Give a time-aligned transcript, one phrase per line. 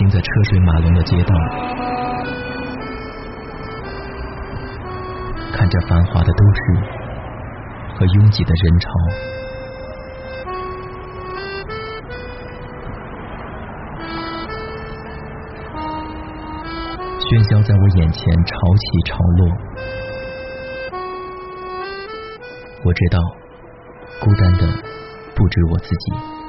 [0.00, 1.34] 行在车水马龙的街道，
[5.52, 6.62] 看着繁华的都市
[7.98, 8.88] 和拥挤的人潮，
[17.18, 19.52] 喧嚣在我眼前潮起潮落。
[22.86, 23.18] 我知道，
[24.18, 24.66] 孤单的
[25.36, 26.39] 不止我自己。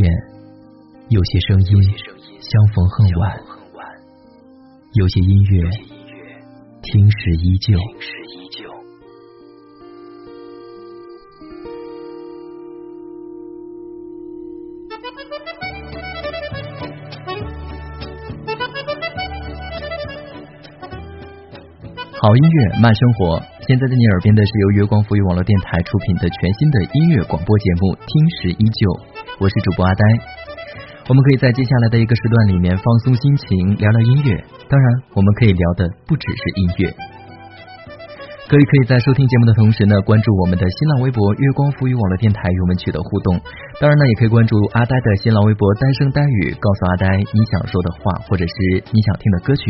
[0.00, 0.06] 见
[1.08, 1.82] 有些声音
[2.38, 3.36] 相逢恨晚，
[4.92, 5.68] 有些音乐
[6.82, 7.76] 听时依旧。
[22.20, 23.40] 好音乐，慢生活。
[23.66, 28.88] 现在在你耳边的是由月光浮语网络电台出品的全新的音乐广播节目《听时依旧》，
[29.38, 30.02] 我是主播阿呆。
[31.06, 34.34] 我们可以在接下来的一个时段里面放松心情，聊聊音乐。
[34.68, 36.90] 当然，我们可以聊的不只是音乐。
[38.50, 43.38] 各位可以在收听节目的同时呢，关注我们的新浪微博“月光浮语网络电台”，与我们取得互动。
[43.78, 49.62] 当然呢，也可以关注阿呆的新浪微博“单声单语”，告诉阿呆你想说的话，或者是你想听的歌曲。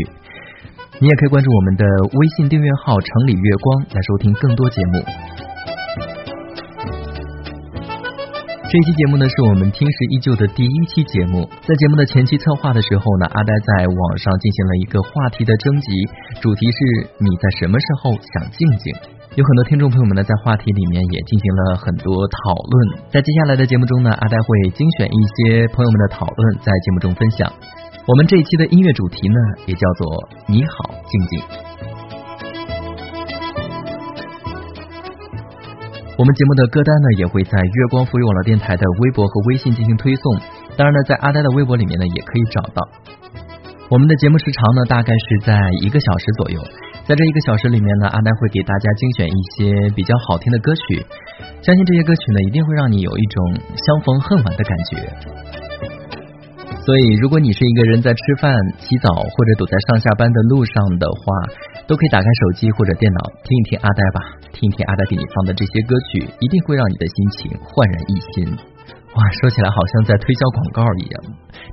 [0.98, 1.84] 你也可以关注我们的
[2.16, 5.37] 微信订阅号“城里月光”来收听更多节目。
[8.68, 11.40] 这一期节目呢，是我们听时依旧的第一期节目。
[11.64, 15.88] 在节目的前期策划的时候呢，阿呆在网上进行了一个话题的征集，
[16.42, 18.92] 主题是你在什么时候想静静？
[19.36, 23.08] 有很多听众朋友们呢，在话题里面也进行了很多讨论。
[23.08, 27.50] 在接下来的节目中呢，阿呆会精选一些朋友们的讨论，在节目中分享。
[28.04, 31.40] 我们这一期的音乐主题呢，也叫做“你好，静静”。
[36.18, 40.34] 我们节目的歌单呢，也会在月光赋予网络电台的微博和微信进行推送。
[40.76, 42.82] 当然呢，在阿呆的微博里面呢，也可以找到。
[43.88, 46.60] 我们的节目时长呢，大概是在一个小时左右。
[47.06, 51.06] 在这一个小时里面呢，阿呆会给大家精选一些比较好听的歌曲。
[51.62, 53.54] 相信这些歌曲呢，一定会让你有一种
[53.86, 55.67] 相逢恨晚的感觉。
[56.88, 58.48] 所以，如果你是一个人在吃饭、
[58.80, 61.20] 洗澡或者堵在上下班的路上的话，
[61.86, 64.18] 都可以打开手机或者电脑听一听阿呆吧，
[64.56, 68.56] 听一听阿呆给你放的这些歌曲，一定会让你的心情焕然一新。
[69.12, 71.20] 哇，说起来好像在推销广告一样，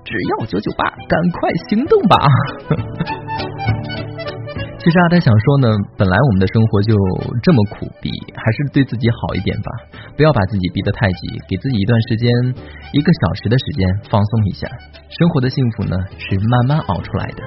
[0.04, 2.20] 只要九九八，赶快行动吧！
[4.86, 6.94] 其实阿呆想说呢，本来我们的生活就
[7.42, 9.70] 这么苦逼，还是对自己好一点吧，
[10.16, 12.30] 不要把自己逼得太紧，给自己一段时间，
[12.94, 13.82] 一个小时的时间
[14.12, 14.70] 放松一下。
[15.10, 17.42] 生活的幸福呢，是慢慢熬出来的。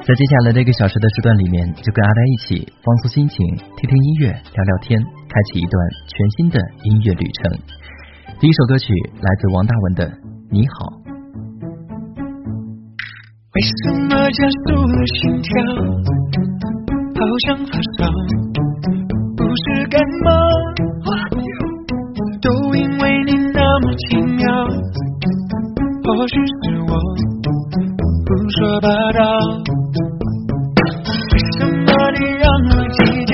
[0.00, 3.36] 在接下来的一个小时的时段里面，就跟阿呆一起放松心情，
[3.76, 5.76] 听听音乐，聊聊天，开启一段
[6.08, 7.52] 全新的音乐旅程。
[8.40, 8.88] 第一首歌曲
[9.20, 10.08] 来自王大文的
[10.48, 10.88] 《你好》。
[13.54, 13.72] 为什
[14.08, 15.52] 么加速了心跳？
[17.14, 18.10] 好像发烧，
[19.36, 20.28] 不是感冒，
[22.42, 24.42] 都因为你那么奇妙。
[26.02, 26.98] 或许是我
[28.26, 29.22] 胡说八道。
[31.30, 33.32] 为什么你让我计较？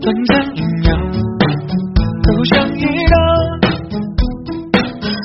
[0.00, 0.88] 短暂一秒，
[2.22, 2.80] 都想一
[3.10, 3.16] 刀，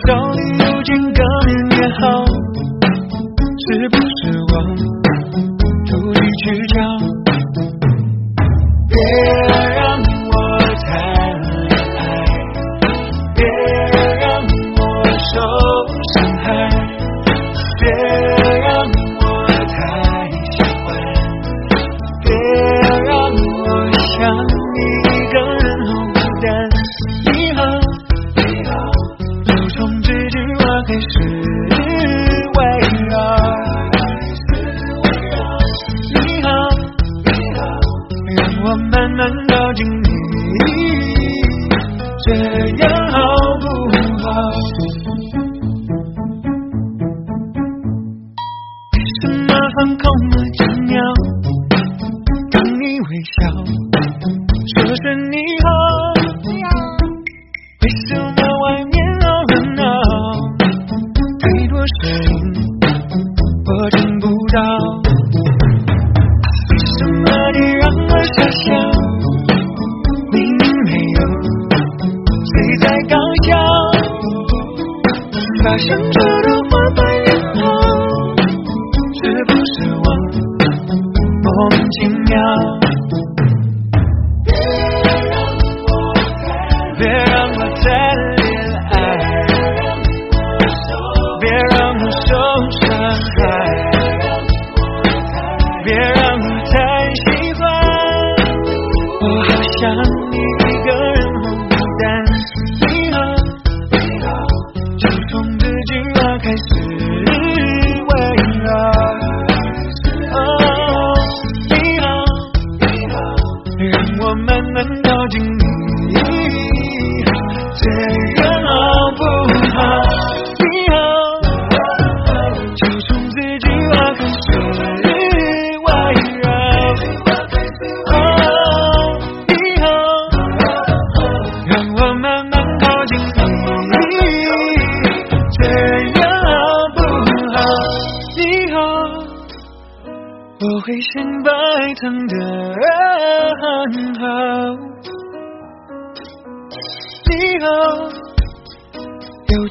[0.08, 2.37] 到底有几个人也好。
[4.62, 5.07] 是不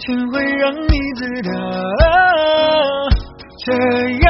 [0.06, 0.86] 情会让你
[1.16, 1.50] 知道，
[3.64, 3.72] 这
[4.20, 4.25] 样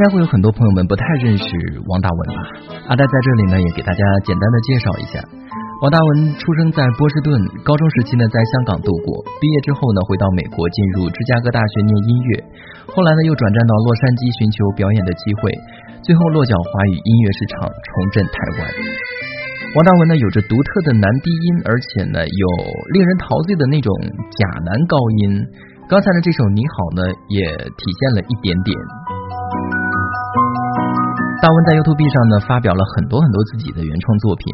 [0.00, 1.44] 应该会有很多朋友们不太认识
[1.84, 2.40] 王大文吧？
[2.88, 5.20] 阿呆在这里呢，也给大家简单的介绍一下。
[5.84, 12.40] 王大文出生在波士顿，高中时期呢在香港度过，毕业之后呢回到美国，进入芝加哥大学念音乐，
[12.88, 15.52] 后来呢又转战到洛杉矶寻求表演的机会，
[16.00, 18.60] 最后落脚华语音乐市场，重振台湾。
[19.76, 22.44] 王大文呢有着独特的男低音，而且呢有
[22.96, 23.92] 令人陶醉的那种
[24.32, 25.44] 假男高音。
[25.92, 28.72] 刚才的这首《你好》呢也体现了一点点。
[31.40, 34.44] 大文在 YouTube 上呢发表了很多很多自己的原创作品，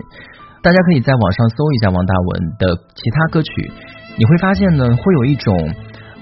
[0.62, 2.30] 大家可以在网上搜一下王大文
[2.62, 3.50] 的其他歌曲，
[4.14, 5.50] 你会发现呢会有一种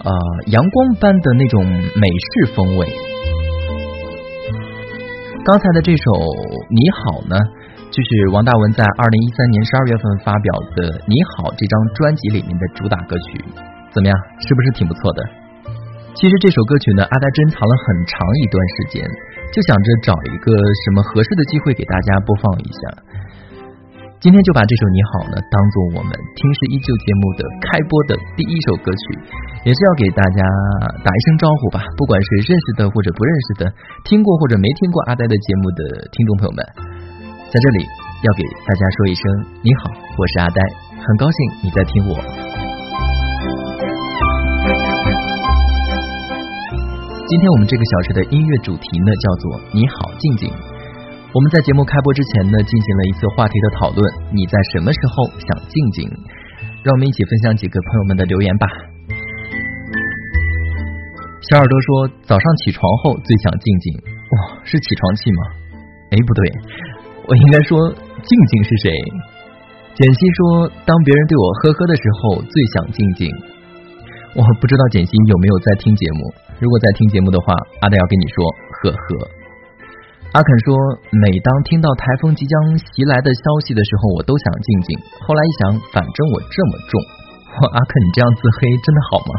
[0.00, 0.08] 呃
[0.48, 2.88] 阳光般的那种美式风味。
[5.44, 6.08] 刚才的这首
[6.72, 7.36] 《你好》呢，
[7.92, 10.48] 就是王大文在二零一三年十二月份发表
[10.80, 13.36] 的《你好》这张专辑里面的主打歌曲，
[13.92, 14.16] 怎么样？
[14.40, 15.20] 是不是挺不错的？
[16.16, 19.04] 其实这首歌曲呢，阿呆珍藏了很长一段时间，
[19.54, 22.80] 就想着找一个什么合适的机会给大家播放一下。
[24.18, 29.04] 今天就把这首《你好》呢，当做我们听是依旧节目的开播的第一首歌曲，
[29.62, 30.40] 也是要给大家
[31.06, 31.86] 打一声招呼吧。
[31.94, 33.62] 不管是认识的或者不认识的，
[34.02, 35.80] 听过或者没听过阿呆的节目的
[36.10, 36.58] 听众朋友们，
[37.46, 37.86] 在这里
[38.24, 39.22] 要给大家说一声
[39.60, 40.58] 你好，我是阿呆，
[40.98, 42.63] 很高兴你在听我。
[47.26, 50.44] 今天我们这个小时的音乐主题呢，叫做“你好，静静”。
[51.32, 54.04] 我们在节目开播之前呢，进行了一次话题的讨论。
[54.28, 56.04] 你在什么时候想静静？
[56.84, 58.68] 让我们一起分享几个朋友们的留言吧。
[61.48, 63.86] 小耳朵说，早上起床后最想静静。
[64.04, 65.40] 哇，是起床气吗？
[66.12, 66.40] 哎，不对，
[67.24, 67.88] 我应该说
[68.20, 68.92] 静静是谁？
[69.96, 73.32] 简溪说，当别人对我呵呵的时候最想静静。
[74.34, 76.26] 我不知道简心有没有在听节目，
[76.58, 78.36] 如果在听节目的话，阿呆要跟你说
[78.82, 79.06] 呵呵。
[80.34, 80.74] 阿肯说，
[81.14, 84.98] 每当听到台风即将袭来的消息的时候，我都想静静。
[85.22, 85.62] 后来一想，
[85.94, 86.98] 反正我这么重，
[87.62, 89.32] 哇，阿肯你这样自黑真的好吗？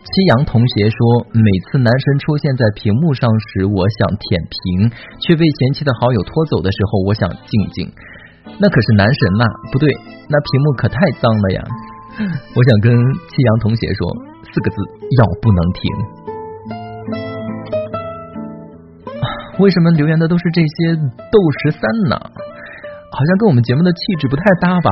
[0.00, 4.88] 七阳同学说，每次男神出现在屏幕上时，我想舔屏，
[5.20, 7.92] 却被嫌弃的好友拖走的时候，我想静静。
[8.56, 9.92] 那可是男神呐，不对，
[10.32, 11.60] 那屏幕可太脏了呀。
[12.54, 12.94] 我想跟
[13.28, 14.06] 七阳同学说
[14.52, 14.76] 四个字：
[15.18, 15.82] 药不能停。
[19.58, 22.16] 为什么留言的都是这些斗十三呢？
[22.16, 24.90] 好像跟我们节目的气质不太搭吧？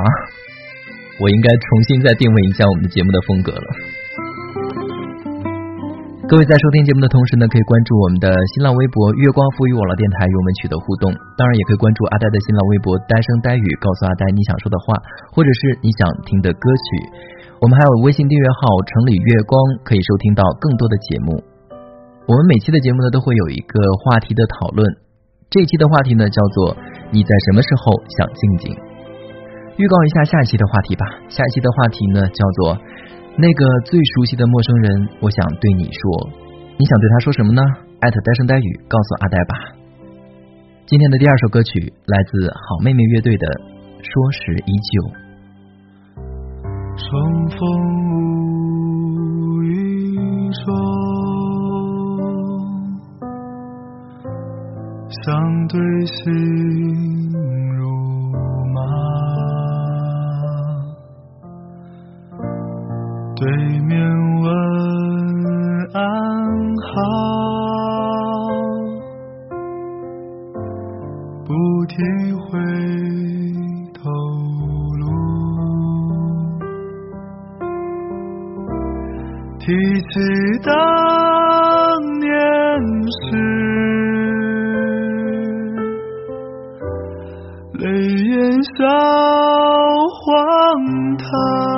[1.20, 3.66] 我应该重新再定位一下我们的节目的风格了。
[6.32, 11.12] 各位在收听节目的同时呢，可以关注我们的新浪微博“月光赋予网络电台”与我们取得互动。
[11.36, 14.96] 当然，也可以关注阿呆的新浪微博“呆声呆语”，告诉阿呆你想说的话，
[15.28, 16.88] 或者是你想听的歌曲。
[17.60, 21.36] 我们还有微信订阅号“城里月光”，可以收听到更多的节目。
[22.24, 24.88] 我们每期的节目呢，都会有一个话题的讨论。
[25.52, 26.72] 这一期的话题呢，叫做
[27.12, 28.72] “你在什么时候想静静”。
[29.76, 31.04] 预告一下下一期的话题吧。
[31.28, 32.80] 下一期的话题呢，叫做
[33.38, 36.30] 那个最熟悉的陌生人，我想对你说，
[36.78, 37.62] 你想对他说什么呢？
[38.00, 39.54] 艾特呆声呆语，告诉阿呆吧。
[40.86, 43.46] 今天的第二首歌曲来自好妹妹乐队的
[44.02, 45.02] 《说时依旧》。
[46.98, 47.58] 重逢
[49.48, 49.72] 无意
[50.64, 50.66] 中，
[55.24, 56.20] 相对心
[57.78, 57.80] 如
[63.42, 63.98] 对面
[64.40, 64.46] 问
[65.94, 66.00] 安
[66.94, 66.94] 好，
[71.44, 71.50] 不
[71.86, 71.96] 提
[72.38, 72.40] 回
[73.92, 74.00] 头
[75.00, 75.02] 路，
[79.58, 79.66] 提
[80.02, 80.12] 起
[80.62, 80.70] 当
[82.20, 82.30] 年
[83.10, 83.26] 事，
[87.80, 88.86] 泪眼笑
[90.24, 90.30] 荒
[91.18, 91.71] 唐。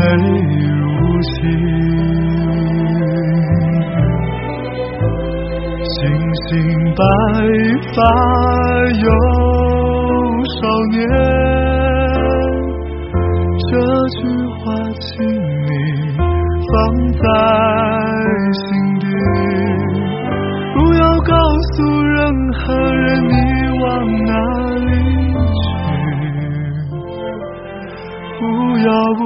[0.00, 0.06] 泪
[0.56, 1.36] 如新，
[5.84, 5.94] 星
[6.46, 6.48] 星
[6.96, 7.00] 白
[7.94, 7.98] 发
[9.04, 9.06] 有
[10.56, 10.58] 少
[10.90, 10.98] 年，
[13.68, 13.70] 这
[14.16, 14.18] 句
[14.58, 14.60] 话
[14.98, 15.04] 请
[15.66, 15.68] 你
[16.72, 16.74] 放
[17.20, 17.22] 在
[18.54, 18.60] 心
[19.00, 19.04] 底，
[20.74, 21.30] 不要告
[21.72, 22.18] 诉任
[22.54, 22.58] 何
[22.94, 23.34] 人你
[23.82, 23.84] 往
[24.24, 24.32] 哪
[24.86, 24.88] 里
[25.58, 25.62] 去，
[28.38, 28.42] 不
[28.78, 29.20] 要不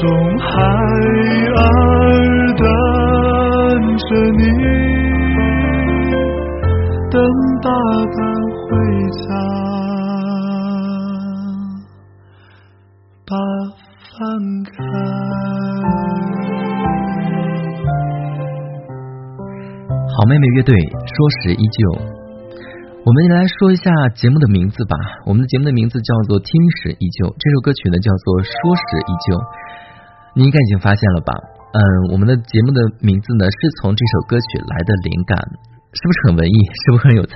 [0.00, 0.46] 中海
[1.54, 1.60] 岸
[2.56, 2.66] 等
[3.96, 4.42] 着你，
[7.10, 7.14] 等
[7.62, 8.18] 爸爸
[8.66, 8.68] 回
[9.22, 9.24] 家
[20.08, 21.78] 好妹妹乐队，说时依旧。
[23.06, 24.96] 我们来说一下节目的名字吧。
[25.26, 29.36] 我们的节目的名字叫做《听时依旧》，这首歌曲呢叫做《说时依旧》。
[30.34, 31.30] 你应该已经发现了吧？
[31.74, 31.80] 嗯，
[32.12, 35.34] 我们的节目的名字呢是从这首歌曲来的灵感，
[35.94, 36.56] 是不是很文艺？
[36.70, 37.34] 是不是很有才？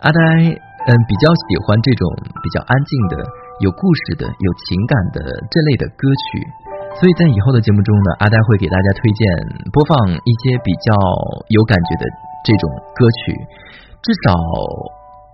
[0.00, 2.04] 阿呆，嗯，比较喜欢这种
[2.40, 3.14] 比较安静的、
[3.60, 6.44] 有故事的、有情感的这类的歌曲，
[7.00, 9.20] 所以在以后的节目中呢，阿呆会给大家推荐
[9.72, 10.92] 播放一些比较
[11.48, 12.04] 有感觉的
[12.44, 13.32] 这种歌曲，
[14.04, 14.36] 至少，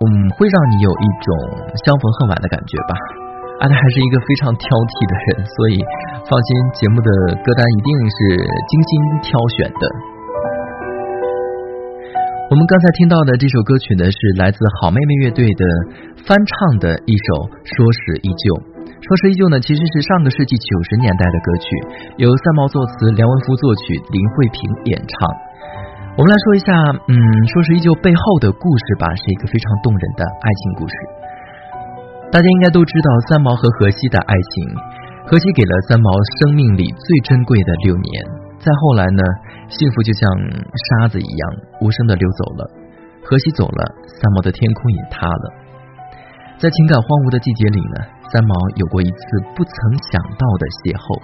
[0.03, 0.07] 嗯，
[0.39, 1.31] 会让你有一种
[1.87, 2.95] 相逢恨晚的感觉吧。
[3.63, 5.79] 阿呆还是一个非常挑剔的人，所以
[6.27, 7.09] 放心，节目的
[7.47, 8.19] 歌单一定是
[8.67, 8.91] 精心
[9.23, 9.85] 挑选的。
[12.51, 15.63] 我们刚才听到的这首歌曲呢，是来自好妹妹乐队的
[16.27, 17.27] 翻唱的一首
[17.63, 18.45] 《说是依旧》。
[18.99, 21.67] 说是依旧呢，其实是上个世纪九十年代的歌曲，
[22.19, 24.59] 由三毛作词，梁文福作曲，林慧萍
[24.91, 25.15] 演唱。
[26.19, 26.67] 我们来说一下，
[27.07, 27.15] 嗯，
[27.47, 31.22] 《说是依旧》背后的故事吧，是一个非常动人的爱情故事。
[32.33, 34.75] 大家应该都知道三毛和荷西的爱情，
[35.29, 36.09] 荷西给了三毛
[36.41, 38.25] 生命里最珍贵的六年。
[38.57, 39.21] 再后来呢，
[39.69, 40.33] 幸福就像
[40.73, 41.43] 沙子一样
[41.83, 42.65] 无声的流走了。
[43.23, 45.45] 荷西走了，三毛的天空也塌了。
[46.57, 49.21] 在情感荒芜的季节里呢，三毛有过一次
[49.53, 49.77] 不曾
[50.09, 51.21] 想到的邂逅，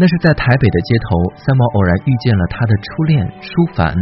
[0.00, 3.92] 那是在台北的街头，三毛偶然遇见了他的初恋舒凡。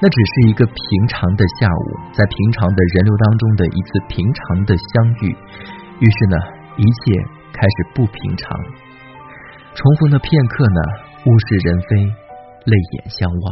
[0.00, 4.86] 那只是一个平常的下午，在平常的人流当中的一次平常的相
[5.26, 5.34] 遇，
[5.98, 6.36] 于是呢，
[6.78, 7.18] 一切
[7.50, 8.46] 开始不平常。
[9.74, 10.80] 重逢的片刻呢，
[11.26, 11.96] 物是人非，
[12.70, 13.44] 泪眼相望。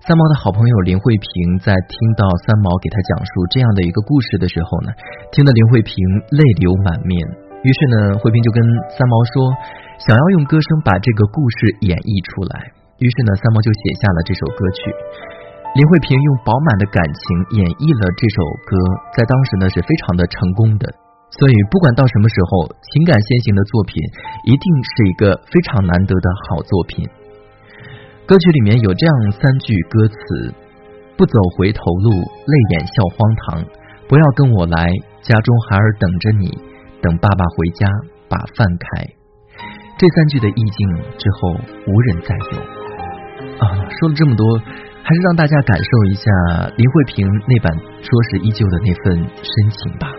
[0.00, 4.92] 三毛的好朋友林慧萍在听到三毛给他讲述这样的一个故事的时候呢，
[5.32, 5.92] 听得林慧萍
[6.32, 7.20] 泪流满面。
[7.60, 8.64] 于是呢，慧萍就跟
[8.96, 9.52] 三毛说，
[9.98, 12.77] 想要用歌声把这个故事演绎出来。
[12.98, 14.80] 于是呢，三毛就写下了这首歌曲。
[15.76, 17.22] 林慧萍用饱满的感情
[17.60, 18.74] 演绎了这首歌，
[19.14, 20.84] 在当时呢是非常的成功的。
[21.30, 24.00] 所以不管到什么时候，情感先行的作品
[24.48, 27.06] 一定是一个非常难得的好作品。
[28.26, 30.16] 歌曲里面有这样三句歌词：
[31.14, 33.62] 不走回头路，泪眼笑荒唐；
[34.08, 36.50] 不要跟我来，家中孩儿等着你，
[37.04, 37.86] 等爸爸回家
[38.26, 39.06] 把饭开。
[40.00, 40.88] 这三句的意境
[41.20, 41.54] 之后，
[41.86, 42.77] 无人再有。
[43.58, 43.66] 啊，
[44.00, 44.58] 说了这么多，
[45.02, 46.30] 还是让大家感受一下
[46.76, 50.17] 林慧萍那版《说是依旧》的那份深情吧。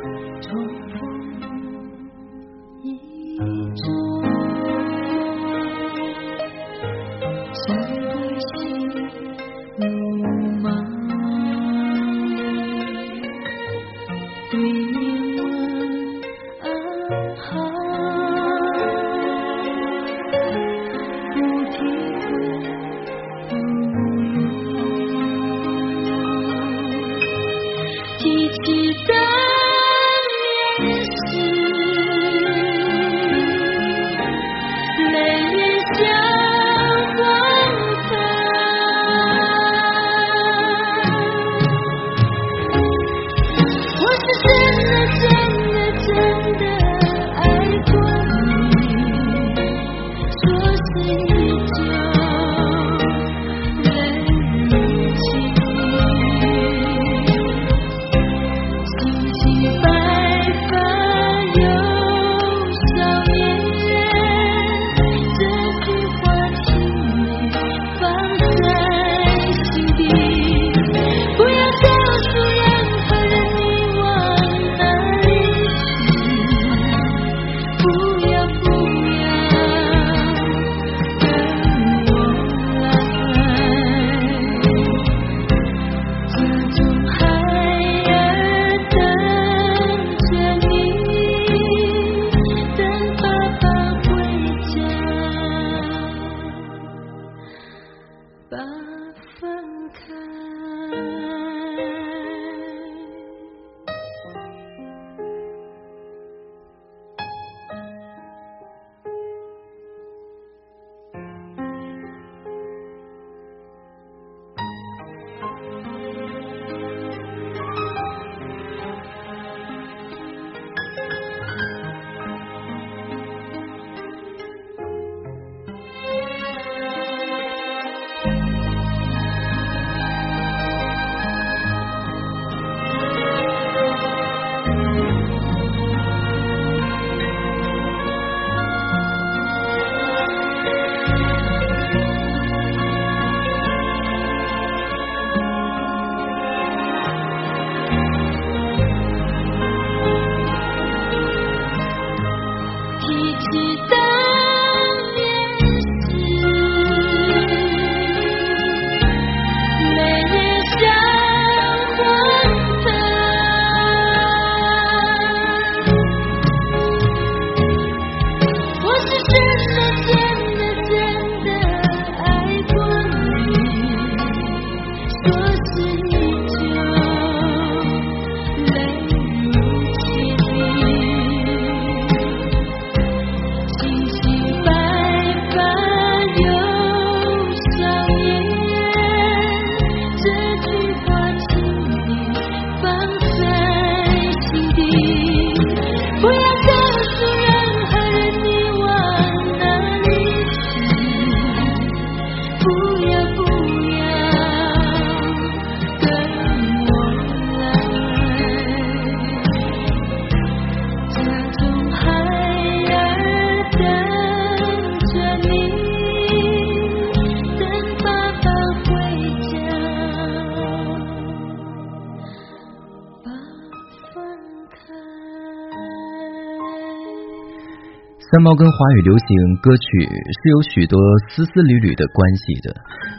[228.50, 229.30] 猫跟华语流行
[229.62, 230.98] 歌曲是有许多
[231.30, 232.74] 丝丝缕缕的关系的，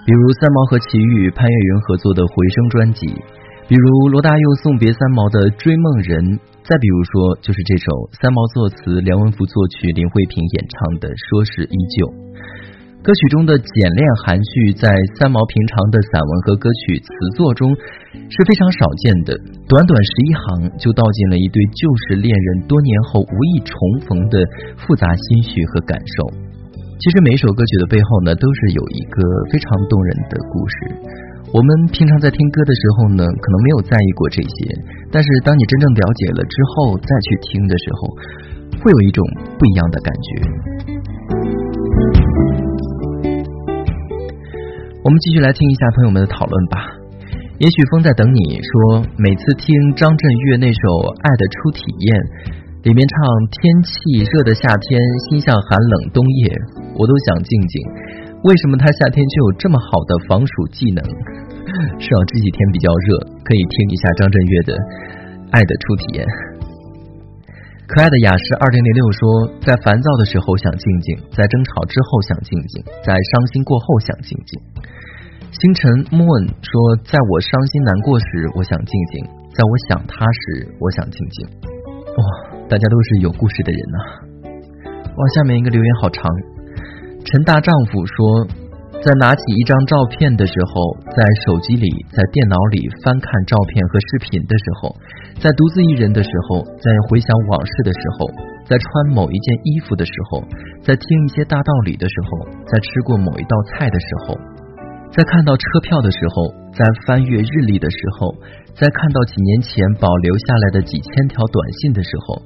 [0.05, 3.07] 比如三毛和齐豫、潘越云合作的《回声》专辑，
[3.71, 6.19] 比如罗大佑送别三毛的《追梦人》，
[6.67, 7.87] 再比如说就是这首
[8.19, 12.11] 三毛作词、梁文福作曲、林慧萍演唱的《说是依旧》。
[13.01, 17.73] 歌曲中的简练含蓄，在三毛平常的散文和歌曲词作中
[18.29, 19.33] 是非常少见的。
[19.65, 23.73] 短短十一行就道尽了一对旧时恋人多年后无意重
[24.05, 24.37] 逢的
[24.77, 26.29] 复杂心绪和感受。
[27.01, 29.17] 其实每一首歌曲的背后呢，都是有一个
[29.49, 30.77] 非常动人的故事。
[31.57, 34.53] 我们平常在听歌的时候呢，可能没有在意过这些，
[35.09, 38.13] 但是当你真正了解了之后再去听的时候，
[38.85, 39.25] 会有一种
[39.57, 41.70] 不一样的感觉。
[45.03, 46.77] 我们继续来听一下朋友们的讨论吧。
[47.57, 50.77] 也许风在等你说，每次听张震岳那首
[51.25, 52.09] 《爱的初体验》，
[52.85, 53.17] 里面唱
[53.49, 53.97] 天气
[54.29, 56.53] 热的夏天，心像寒冷冬夜，
[57.01, 57.75] 我都想静静。
[58.45, 61.01] 为什么他夏天就有这么好的防暑技能？
[61.97, 64.77] 是啊，这几天比较热，可以听一下张震岳的
[65.57, 66.29] 《爱的初体验》。
[67.89, 69.21] 可爱的雅诗二零零六说，
[69.65, 74.61] 在烦躁的时候想静静，在争吵之后想静静，在伤心过后想静静。
[75.61, 76.73] 清晨 moon 说，
[77.05, 79.21] 在我伤心难过时我想静静，
[79.53, 81.45] 在我想他时我想静静。
[82.17, 82.21] 哇，
[82.65, 83.99] 大家都是有故事的人呐！
[85.05, 86.25] 哇，下面一个留言好长。
[87.29, 88.49] 陈大丈夫说。
[89.01, 94.93] 在拿起一张照片的时候，在手机里、在电脑里翻看照片和视频的时候，
[95.41, 98.29] 在独自一人的时候，在回想往事的时候，
[98.69, 100.45] 在穿某一件衣服的时候，
[100.85, 104.37] 在听一些大道理的时候，在吃过某一道菜的时候，
[105.11, 108.31] 在看到车票的时候，在翻阅日历的时候，
[108.79, 112.43] 在看到几年前保留下来的几千条短信的时候。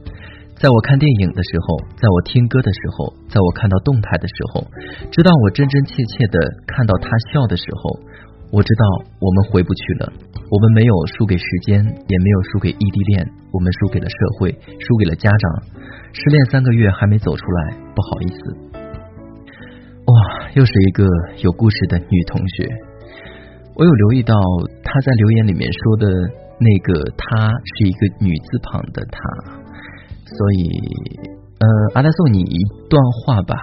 [0.57, 4.65] 在我看电影的时候，在我听歌的时候，在我看到动态的时候，
[5.13, 8.01] 直到我真真切切的看到他笑的时候，
[8.51, 8.85] 我知道
[9.21, 10.13] 我们回不去了。
[10.49, 14.51] 我们没有输给时间，也没有输给异地恋，我们输给了社会，
[14.81, 15.45] 输给了家长。
[16.15, 18.84] 失恋三个月还没走出来，不好意思。
[20.07, 20.15] 哇，
[20.55, 21.05] 又是一个
[21.43, 22.69] 有故事的女同学。
[23.75, 24.35] 我有留意到
[24.85, 26.07] 她在留言里面说的
[26.61, 29.19] 那个“她”是一个女字旁的“她”。
[30.29, 30.69] 所以，
[31.59, 32.59] 呃，阿呆送你一
[32.91, 33.57] 段话吧，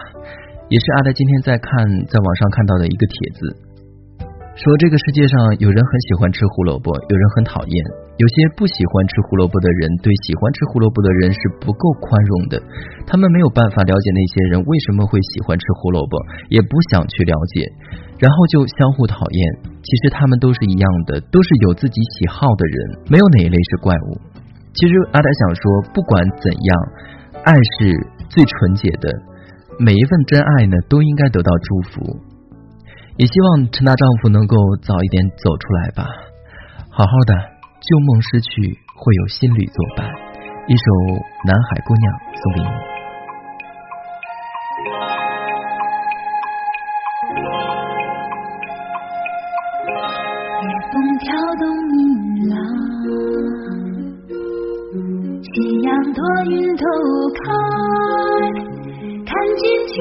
[0.70, 3.56] 也是阿呆今天在看，在网上看到的一个帖子，
[4.56, 7.86] 说这个世界上有人很喜欢吃胡萝卜，有人很讨厌，
[8.22, 12.62] 有些不喜欢吃胡萝卜的人对喜欢吃胡萝卜的人是不够宽容的，
[13.10, 16.14] 他们没有办法了解那些人为什么会喜欢吃胡萝卜，
[16.54, 17.66] 也不想去了解，
[18.22, 19.42] 然后就相互讨厌。
[19.82, 24.22] 其实他们都是一样的，都是有自己喜好的人，没有哪一类是怪物。
[24.78, 26.70] 其实阿呆想说，不管怎样，
[27.42, 27.98] 爱是
[28.30, 29.10] 最纯洁的，
[29.82, 32.22] 每一份真爱呢，都应该得到祝福。
[33.18, 34.56] 也希望陈大丈夫能够
[34.86, 36.06] 早一点走出来吧，
[36.92, 37.34] 好好的，
[37.82, 40.06] 旧梦失去会有新侣作伴。
[40.68, 40.84] 一首
[41.48, 42.70] 《南海姑娘》送给你。
[50.92, 51.26] 风挑
[51.60, 51.64] 动
[51.98, 52.00] 银
[52.50, 52.56] 浪。
[56.14, 56.84] 朵云透
[57.40, 57.50] 开，
[59.26, 59.96] 看见青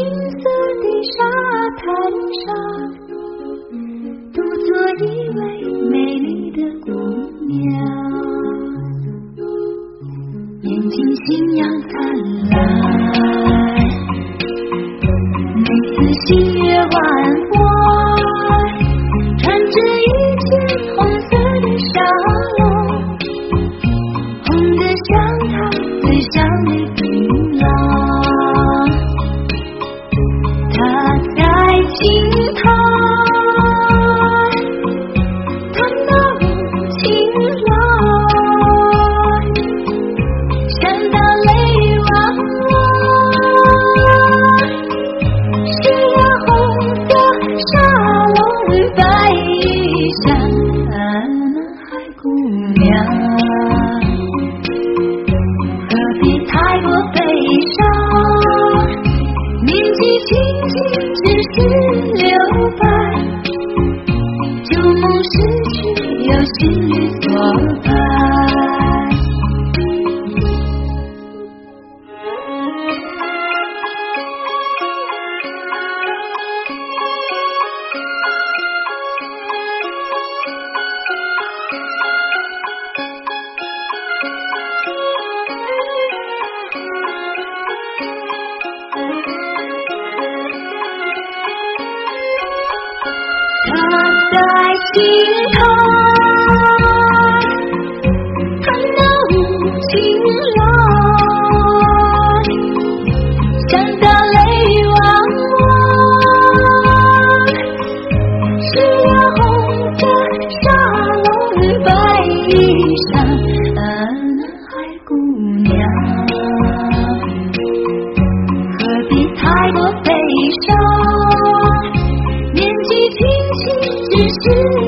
[123.60, 124.79] Jesus.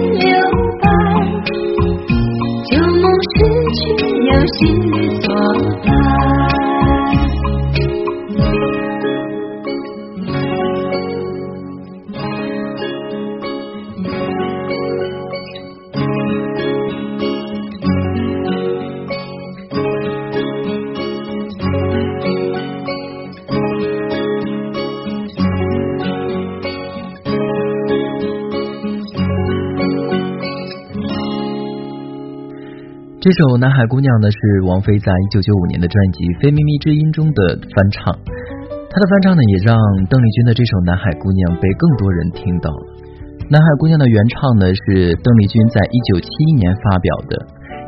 [33.33, 34.37] 这首《南海姑娘》呢，是
[34.69, 38.13] 王菲在一九九五年的专辑《非秘密之音》中的翻唱。
[38.13, 39.73] 她的翻唱呢，也让
[40.05, 42.69] 邓丽君的这首《南海姑娘》被更多人听到。
[43.49, 47.33] 《南海姑娘》的原唱呢，是邓丽君在一九七一年发表的，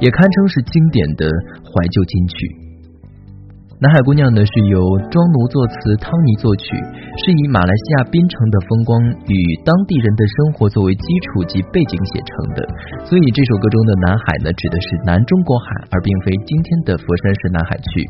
[0.00, 1.28] 也堪称是经典的
[1.60, 2.63] 怀旧金曲。
[3.84, 4.80] 南海姑娘呢是由
[5.12, 6.72] 庄奴作词，汤尼作曲，
[7.20, 8.96] 是以马来西亚槟城的风光
[9.28, 12.64] 与当地人的生活作为基础及背景写成的，
[13.04, 18.08] 所以这首歌中的南海呢指的是南中国海，而并非今天的佛山市南海区。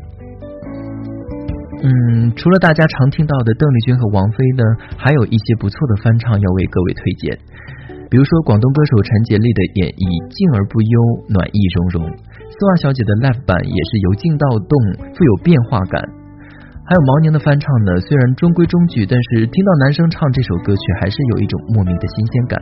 [1.83, 4.63] 嗯，除了大家常听到的邓丽君和王菲呢，
[4.95, 7.37] 还有一些不错的翻唱要为各位推荐，
[8.15, 10.95] 比如说广东歌手陈洁丽的演绎《静而不忧，
[11.35, 12.07] 暖意融融》。
[12.15, 14.71] 丝袜小姐的 live 版也是由静到动，
[15.11, 15.99] 富有变化感。
[16.87, 22.55] 还有毛宁的翻唱呢，虽然中规中矩，但是听到男生唱这首歌曲，还是有一种莫名的新鲜感。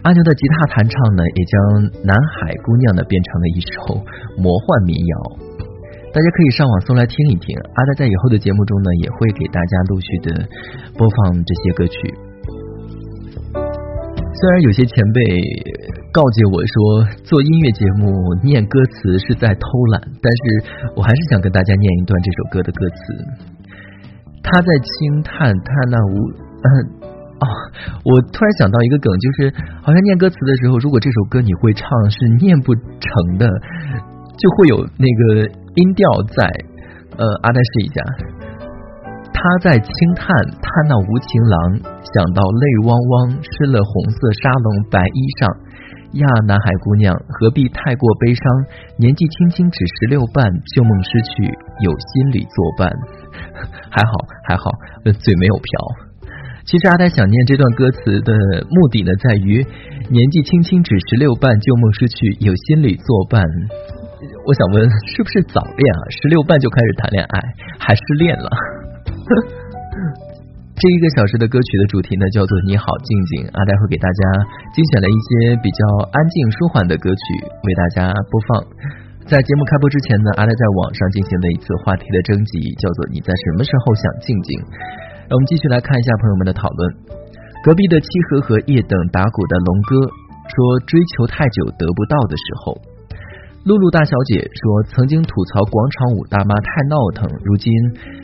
[0.00, 1.54] 阿牛的吉他弹唱呢，也将
[2.00, 3.76] 《南海姑娘》呢变成了一首
[4.40, 5.14] 魔幻民谣。
[6.08, 7.52] 大家可以上网搜来听一听。
[7.76, 10.28] 阿呆在以后的节目中呢，也会给大家陆续的
[10.96, 12.29] 播放这些歌曲。
[14.40, 15.20] 虽然有些前辈
[16.12, 16.74] 告诫我说
[17.28, 18.08] 做音乐节目
[18.42, 19.60] 念歌词是在偷
[19.92, 20.40] 懒，但是
[20.96, 23.00] 我还是想跟大家念一段这首歌的歌词。
[24.42, 26.66] 他在轻叹他那无嗯
[27.36, 27.44] 哦，
[28.04, 33.46] 我突然想到一个梗，就是好像念歌词的时候，如果这首歌你会唱是念不成的，
[34.38, 36.48] 就会有那个音调在。
[37.18, 38.00] 呃，阿呆试一下。
[39.40, 40.28] 他在轻叹
[40.60, 41.56] 他那无情郎，
[42.04, 45.48] 想到泪汪汪，湿了红色纱笼白衣裳。
[46.20, 48.44] 呀，南海姑娘，何必太过悲伤？
[49.00, 50.44] 年纪轻轻只十六半，
[50.76, 51.48] 旧梦失去，
[51.80, 52.92] 有心里作伴。
[53.88, 54.12] 还好
[54.44, 54.68] 还好，
[55.08, 55.72] 嘴没有瓢。
[56.68, 58.36] 其实阿呆想念这段歌词的
[58.68, 59.64] 目的呢，在于
[60.12, 63.40] 年纪轻轻只十六半，旧梦失去，有心里作伴。
[64.44, 64.84] 我想问，
[65.16, 66.02] 是不是早恋啊？
[66.20, 67.40] 十六半就开始谈恋爱，
[67.80, 68.52] 还失恋了？
[70.80, 73.44] 这一个小时的歌曲的主题呢，叫做“你好，静静”。
[73.52, 74.20] 阿呆会给大家
[74.72, 75.28] 精选了一些
[75.60, 78.64] 比较安静舒缓的歌曲，为大家播放。
[79.28, 84.56] 在节目开播之前呢，阿呆在网上进行了一次话题的征集，叫做“你在什么时候想静静”。
[85.28, 86.80] 让我们继续来看一下朋友们的讨论。
[87.62, 90.00] 隔壁的七和和夜等打鼓的龙哥
[90.48, 92.74] 说：“追求太久得不到的时候。”
[93.60, 97.68] 露露大小姐说：“曾经吐槽广场舞大妈太闹腾，如今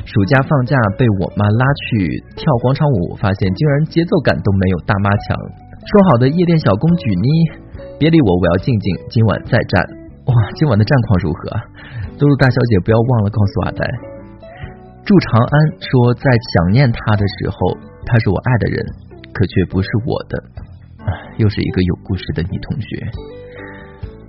[0.09, 5.37] 暑假放假被我妈拉去跳广场舞，发现竟然节奏感都没有大妈强。
[5.85, 7.29] 说好的夜店小公举呢？
[8.01, 8.97] 别理我，我要静静。
[9.13, 9.85] 今晚再战。
[10.25, 11.53] 哇，今晚的战况如何？
[12.17, 13.85] 露露大小姐不要忘了告诉阿呆。
[15.05, 17.77] 祝长安说，在想念他的时候，
[18.09, 18.81] 他是我爱的人，
[19.37, 20.33] 可却不是我的。
[21.37, 23.05] 又是一个有故事的女同学。”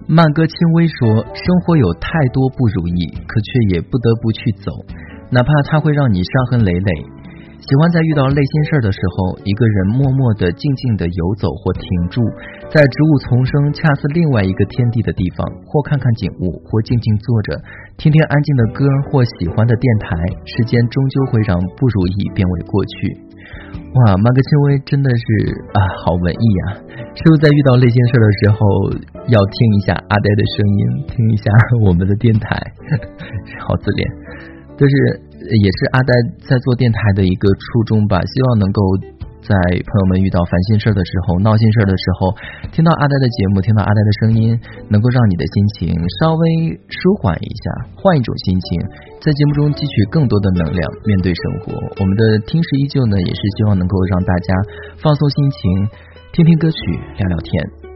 [0.07, 4.71] 慢歌轻微说：“生活有太多不如意，可却也不得不去走，
[5.29, 6.91] 哪怕它会让你伤痕累累。
[7.59, 12.23] 喜欢在遇到累心事的时候，一个人默默的、静静的游走或停住，
[12.71, 17.59] 在植物丛生、恰似另外一个天地的地方，或看看景物，或静静坐着，
[17.97, 20.15] 听听安静的歌，或喜欢的电台。
[20.45, 23.26] 时间终究会让不如意变为过去。”
[23.77, 25.23] 哇，马格轻微真的是
[25.73, 26.77] 啊，好文艺啊！
[27.15, 28.59] 是不是在遇到累心事的时候
[29.29, 31.49] 要听一下阿呆的声音，听一下
[31.83, 32.55] 我们的电台？
[33.65, 34.07] 好自恋，
[34.77, 34.93] 就是
[35.41, 36.13] 也是阿呆
[36.47, 38.81] 在做电台的一个初衷吧，希望能够。
[39.47, 42.35] 在朋友们遇到烦心事的时候、闹心事的时候，
[42.75, 44.59] 听到阿呆的节目，听到阿呆的声音，
[44.91, 46.43] 能够让你的心情稍微
[46.91, 48.67] 舒缓一下，换一种心情，
[49.23, 51.79] 在节目中汲取更多的能量，面对生活。
[51.79, 54.51] 我们的听时依旧呢，也是希望能够让大家
[54.99, 55.59] 放松心情，
[56.35, 56.77] 听听歌曲，
[57.15, 57.86] 聊聊天。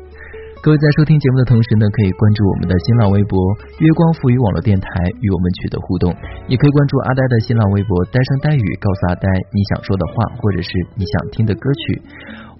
[0.61, 3.33] 各位在收听节目的同时呢，可以关注我们的新浪微博
[3.81, 6.13] “月光赋予网络电台”，与我们取得互动。
[6.45, 11.81] 也可以关注阿呆的新浪微博“呆声呆语”，告诉阿呆你想说的话，或者是你想听的歌曲。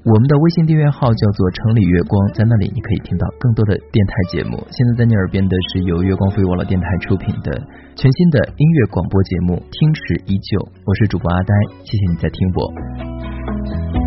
[0.01, 4.57] 我们的微信订阅号叫做“城里月光”，在那里你可以听到更多的电台节目。
[4.73, 7.53] 现在在你耳边的是由月光赋予网络电台出品的
[7.93, 10.57] 全新的音乐广播节目《听时依旧》，
[10.89, 11.53] 我是主播阿呆，
[11.85, 14.00] 谢谢你在听我。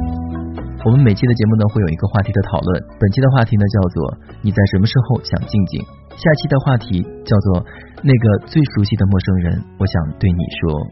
[0.85, 2.69] 我们每期的节目呢会有一个话题的讨论，
[3.01, 3.97] 本期的话题呢叫做
[4.45, 5.81] 你在什么时候想静静？
[6.13, 7.65] 下期的话题叫做
[8.05, 10.85] 那个最熟悉的陌生人，我想对你说。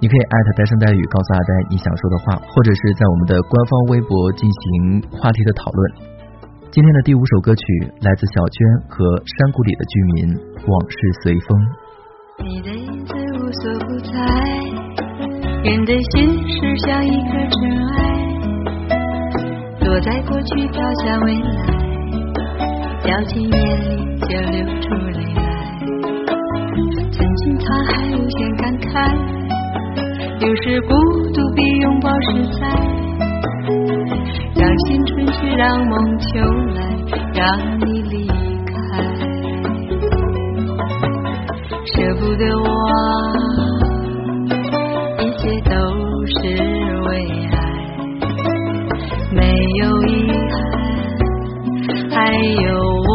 [0.00, 5.92] 你可以艾特呆声呆语告诉阿呆你想说的话，或者是在我们的官方微博进行话题的讨论。
[6.72, 7.64] 今天的第五首歌曲
[8.00, 10.32] 来自小娟和山谷里的居民，
[10.64, 11.60] 往事随风。
[12.40, 14.16] 你的影子无所不在，
[15.60, 16.56] 人的心事
[16.88, 18.15] 像一颗尘埃。
[19.86, 21.48] 落在过去，飘向未来，
[23.04, 23.56] 掉进眼
[23.88, 25.40] 里就流出泪来。
[27.12, 28.90] 曾经沧海无限感慨，
[30.40, 30.92] 有时孤
[31.32, 32.66] 独比拥抱实在。
[34.56, 36.40] 让青春去，让梦秋
[36.74, 36.78] 来，
[37.32, 38.26] 让你离
[38.66, 38.74] 开，
[41.84, 42.66] 舍不得忘，
[45.20, 45.72] 一切都
[46.26, 46.75] 是
[49.78, 50.58] 有遗憾，
[52.10, 52.66] 还有
[53.06, 53.08] 我，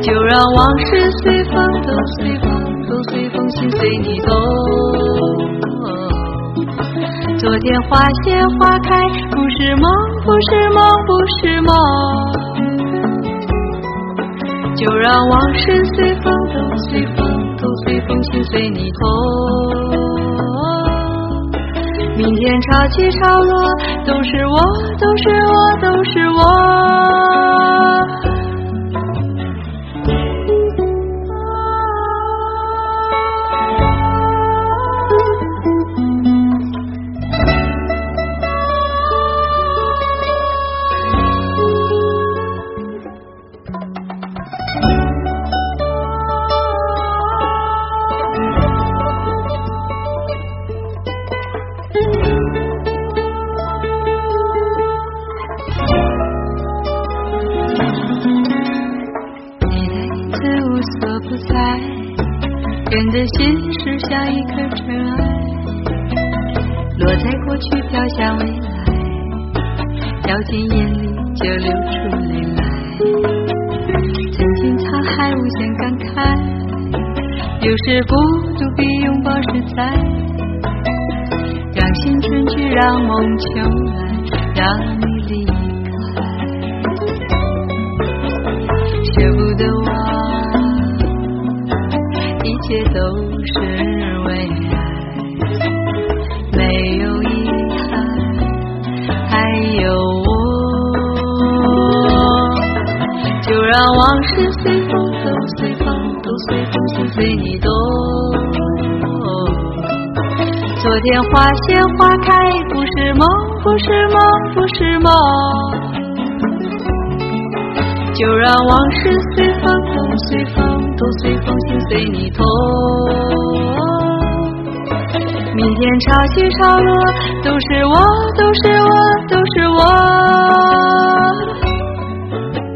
[0.00, 0.86] 就让往事
[1.22, 2.46] 随风，都随风，
[2.88, 4.30] 都随风，心随你动。
[7.38, 8.90] 昨天花谢花开，
[9.30, 9.90] 不是梦，
[10.24, 11.70] 不是梦，不是梦。
[14.76, 16.54] 就让往事随风，都
[16.88, 19.77] 随风，都随风，心随你动。
[22.18, 23.54] 明天潮起潮落，
[24.04, 24.58] 都是我，
[24.98, 26.42] 都是我，都是我。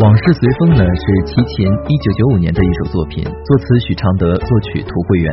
[0.03, 5.31] 往事随风呢，是齐秦一九九五年的一首作品，作词许常德，作曲涂慧源。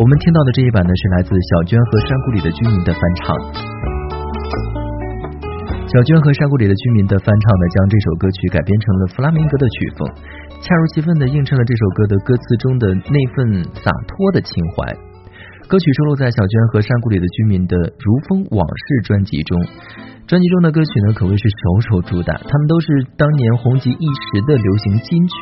[0.00, 3.36] 我们听到的这一版呢，是来自小娟和山谷里的居民的翻唱。
[5.92, 10.08] 小娟和山谷里的居民的翻唱呢，将这首歌曲改编成了弗拉明戈的曲风，
[10.64, 15.11] 恰如其分的映衬了这首歌的歌词中的那份洒脱的情怀。
[15.72, 19.56] 歌曲收录在小娟和山谷里的居民的《如风往事》专辑中。
[20.28, 25.32] 专辑中的歌曲呢，可谓是首首主打，他们都是当年红极一时的流行金曲。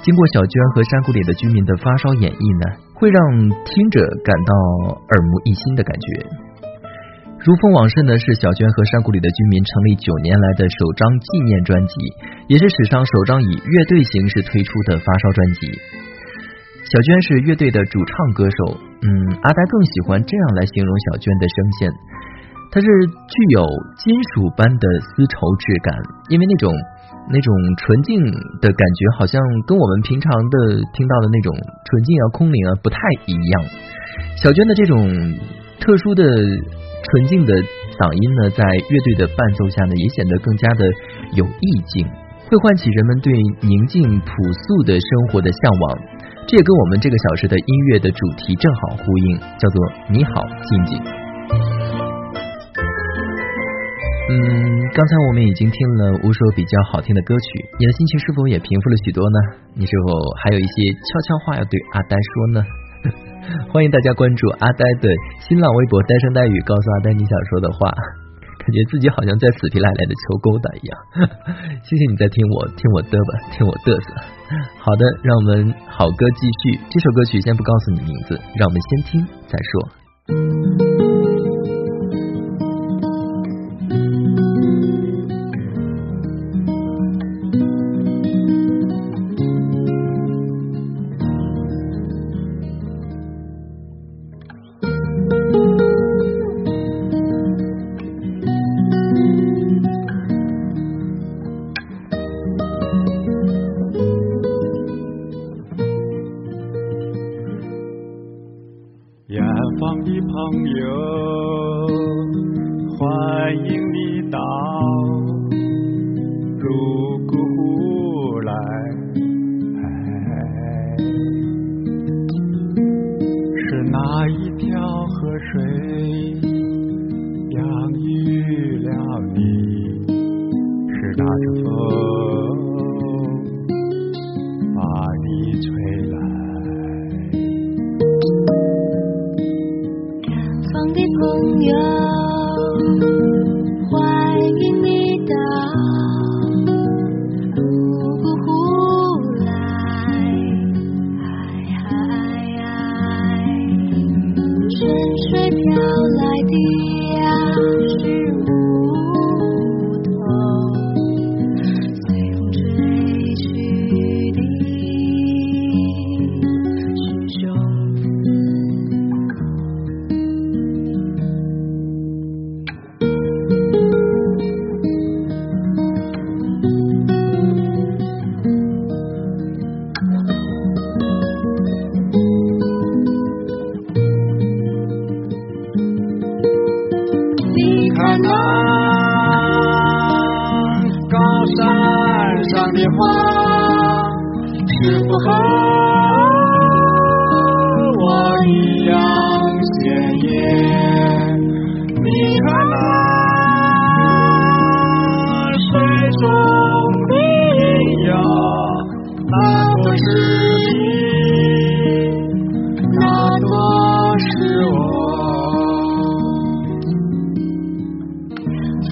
[0.00, 2.80] 经过小娟和山谷里的居民的发烧演绎呢。
[2.96, 3.20] 会让
[3.68, 4.52] 听者感到
[4.96, 6.08] 耳目一新的感觉。
[7.44, 11.92] 如风往事呢，是小娟和山谷里的居民成立九年来的首张纪念专辑，
[12.48, 15.68] 也是史上首张以乐队形式推出的发烧专辑。
[16.86, 19.08] 小娟是乐队的主唱歌手，嗯，
[19.42, 21.90] 阿呆更喜欢这样来形容小娟的声线，
[22.70, 23.66] 它是具有
[23.98, 25.94] 金属般的丝绸质感，
[26.28, 26.70] 因为那种。
[27.28, 28.22] 那种纯净
[28.62, 33.64] 的感觉，好像跟我们平常的听到的那种纯净啊、空灵啊不太一样。
[34.36, 35.10] 小娟的这种
[35.80, 37.52] 特殊的纯净的
[37.98, 40.86] 嗓音呢，在乐队的伴奏下呢，也显得更加的
[41.34, 42.06] 有意境，
[42.46, 45.84] 会唤起人们对宁静朴素的生活的向往。
[46.46, 49.76] 这也跟我们这个小时的音乐的主题正好呼应，叫做
[50.08, 50.94] “你好，静静”。
[54.30, 54.34] 嗯，
[54.94, 59.38] 刚才我们已经听了无数比较好听的歌曲，你的心情是否也平复了许多呢？
[59.74, 62.62] 你是否还有一些悄悄话要对阿呆说呢？
[63.74, 65.10] 欢迎大家关注阿呆的
[65.42, 67.90] 新浪微博“呆声呆语”，告诉阿呆你想说的话。
[68.62, 70.94] 感觉自己好像在死皮赖赖的求勾搭一样。
[71.82, 74.35] 谢谢你在听我听我嘚吧，听我嘚瑟。
[74.78, 76.80] 好的，让我们好歌继续。
[76.88, 81.35] 这首歌曲先不告诉你名字，让我们先听再说。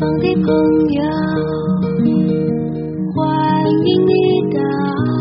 [0.04, 0.52] 远方的朋
[0.92, 1.00] 友
[3.14, 3.22] 欢
[3.86, 4.12] 迎你
[4.52, 5.13] 到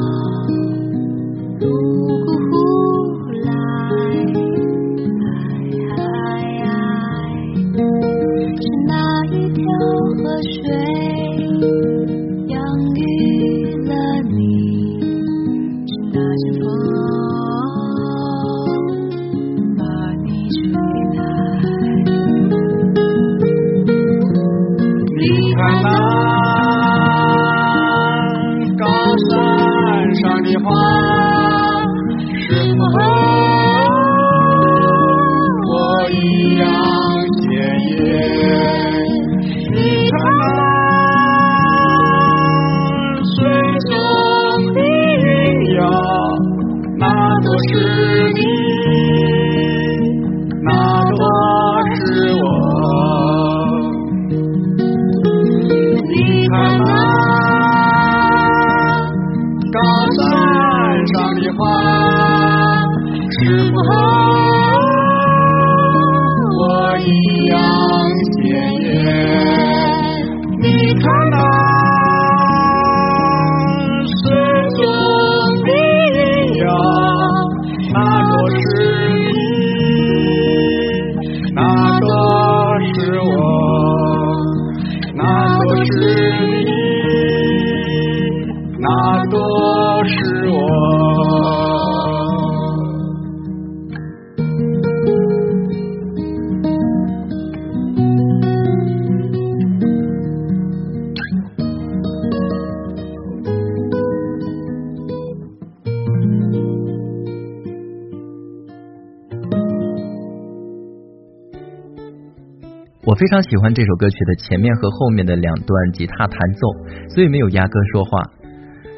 [113.23, 116.67] 非常喜欢这首歌曲的前面和后面的两段吉他弹奏，
[117.15, 118.19] 所以没有压歌说话。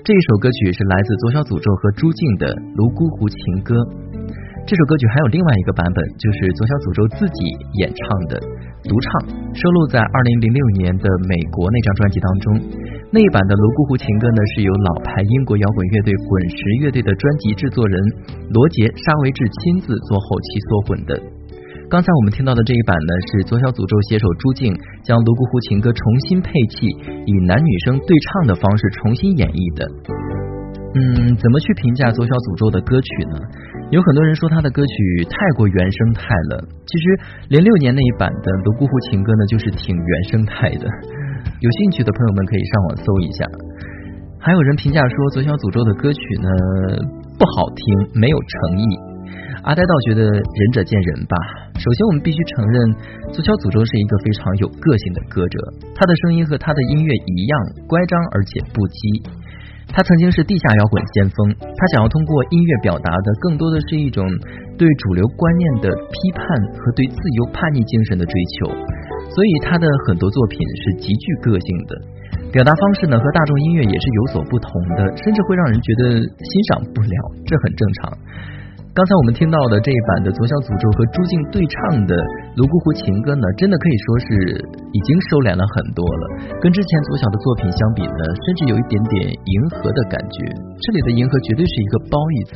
[0.01, 3.77] 这一首歌曲是来自左小诅咒和朱静的《泸沽湖情歌》。
[4.65, 8.41] 这首歌曲还有另外一个版本，就是左小诅咒自己演唱的
[8.89, 12.45] 独唱，收录在二零零六年的美国那张专辑当中。
[13.13, 18.01] 那一版的《泸沽湖情歌》呢，是由老牌英国摇滚乐队滚石乐队的专辑制作人
[18.49, 21.13] 罗杰沙维治亲自做后期缩混的。
[21.95, 24.67] 刚才我们听到的这一版呢，是左小诅咒携手朱静
[24.99, 26.91] 将《泸沽湖情歌》重新配器，
[27.23, 29.87] 以男女生对唱的方式重新演绎的。
[30.91, 33.39] 嗯，怎么去评价左小诅咒的歌曲呢？
[33.95, 36.67] 有很多人说他的歌曲太过原生态了。
[36.83, 37.03] 其实
[37.55, 40.83] 零六年那一版的《泸沽湖情歌》呢，就是挺原生态的。
[41.63, 43.39] 有兴趣的朋友们可以上网搜一下。
[44.43, 46.51] 还有人评价说左小诅咒的歌曲呢
[47.39, 49.14] 不好听，没有诚意。
[49.65, 51.33] 阿呆倒觉得仁者见仁吧。
[51.81, 52.75] 首先，我们必须承认
[53.33, 55.57] 足球诅咒是一个非常有个性的歌者，
[55.97, 57.53] 他的声音和他的音乐一样
[57.89, 59.25] 乖张而且不羁。
[59.89, 64.21] 他曾经是地下摇滚先锋，他想要通过音乐表达的更多的是一种
[64.77, 66.45] 对主流观念的批判
[66.77, 68.69] 和对自由叛逆精神的追求，
[69.33, 71.91] 所以他的很多作品是极具个性的，
[72.53, 77.17] 表达方式呢和大众音乐也是有所不同的，甚至会让人觉得欣赏不了，
[77.49, 78.13] 这很正常。
[78.95, 82.15] 刚才我们听到的这一版的左小诅咒和朱静对唱的
[82.55, 84.27] 《泸沽湖情歌》呢，真的可以说是
[84.95, 86.23] 已经收敛了很多了。
[86.63, 90.47] 跟之前左小的作品相比呢，甚至有一点点迎合的感觉。
[90.79, 92.35] 这里的迎合绝对是一个褒义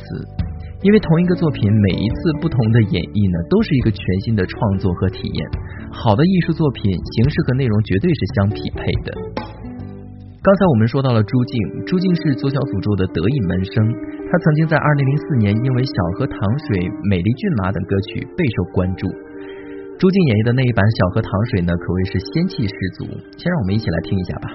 [0.80, 5.40] 因为同一个作品每一次不同的演绎呢，都是一个全新的创作和体验。
[5.92, 6.88] 好的艺术作品，
[7.20, 9.08] 形式和内容绝对是相匹配的。
[10.40, 13.76] 刚才我们说到了朱静，朱静是左小诅咒的得意门生，
[14.30, 16.78] 他曾经在二零零四年因为《小河淌水》
[17.10, 19.10] 《美丽骏马》等歌曲备受关注。
[19.98, 23.10] 朱静演绎的那一版《小河淌水》呢，可谓是仙气十足。
[23.34, 24.46] 先让我们一起来听一下吧。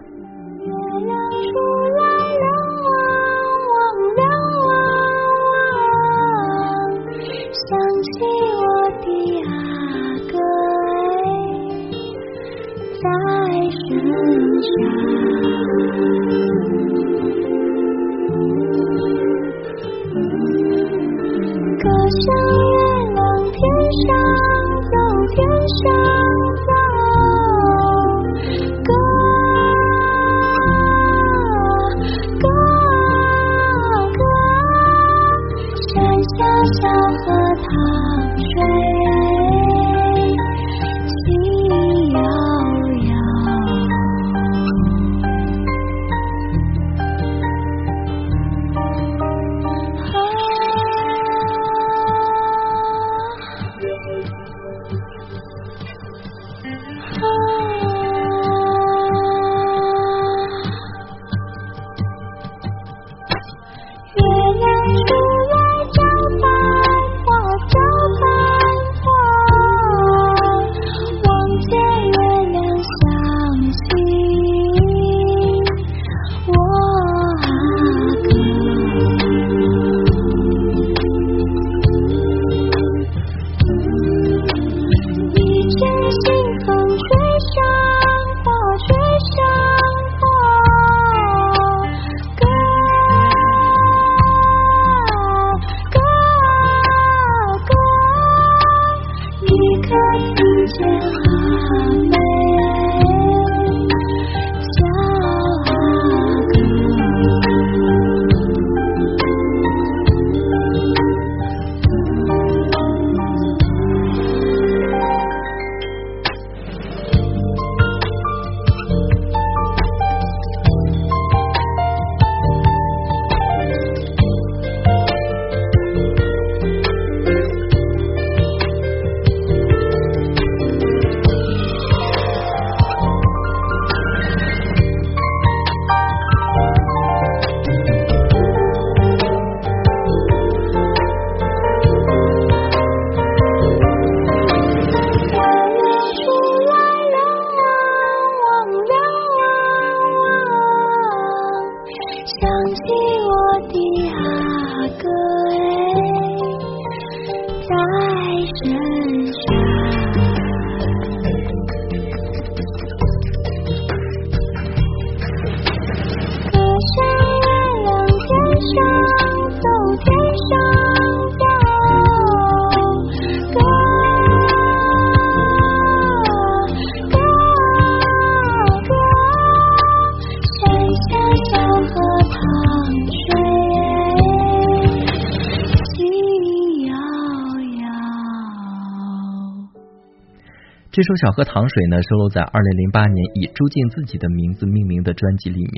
[191.06, 195.78] 这首《小河淌水》呢，收录在二零零八年以朱静自己的名字命名的专辑里面。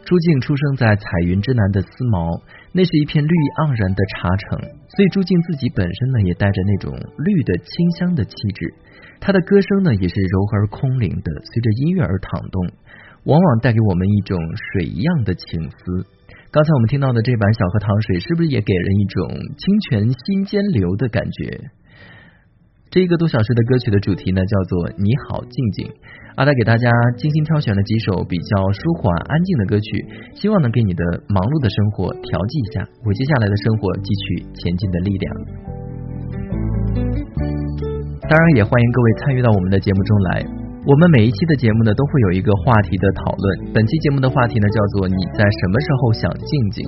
[0.00, 2.40] 朱静出生在彩云之南的思茅，
[2.72, 4.64] 那是一片绿意盎然的茶城，
[4.96, 7.68] 所以朱静自己本身呢，也带着那种绿的清
[8.00, 8.72] 香的气质。
[9.20, 12.56] 她的歌声呢，也是柔和而空灵的，随着音乐而淌动，
[13.28, 16.08] 往往带给我们一种水一样的情思。
[16.48, 19.20] 刚才我们听到的这版《小河淌水》，是不是也给人一种
[19.60, 21.68] 清泉心间流的感觉？
[22.90, 25.84] 这一个多小时的歌曲的主题呢，叫做《你好，静静》。
[26.40, 26.88] 阿呆给大家
[27.20, 35.28] 精心挑选了几首比较舒缓、安静的歌曲，希望能给你的忙碌的生活调剂一下，为接下来的生活汲取前进的力量。
[38.24, 40.48] 当然，也欢迎各位参与到我们的节目中来。
[40.88, 43.76] 我们每一期的节目呢，都会有一个话题的讨论。
[43.76, 46.80] 本期节目的话题呢，叫做“你在什么时候想静静”。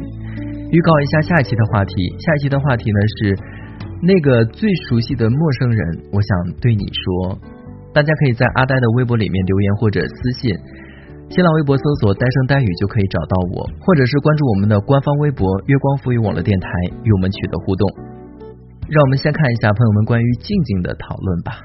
[0.73, 3.60] 预告一下下一期的话题，下一期的话题呢是。
[4.03, 7.37] 那个最熟悉的陌生人，我想对你说，
[7.93, 10.57] 大家可以在阿呆的微博里面留言或者私信，
[11.29, 16.69] 新浪微博搜索“呆声呆语”就可以找到我，或者是关注我们的官方微博“月光浮语网络电台”
[17.05, 17.85] 与我们取得互动。
[18.89, 21.61] 让我们先看一下朋友们关于静静的讨论吧。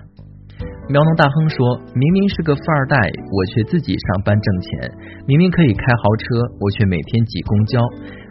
[0.87, 2.97] 苗农大亨说：“明明是个富二代，
[3.31, 4.91] 我却自己上班挣钱；
[5.25, 6.25] 明明可以开豪车，
[6.59, 7.79] 我却每天挤公交；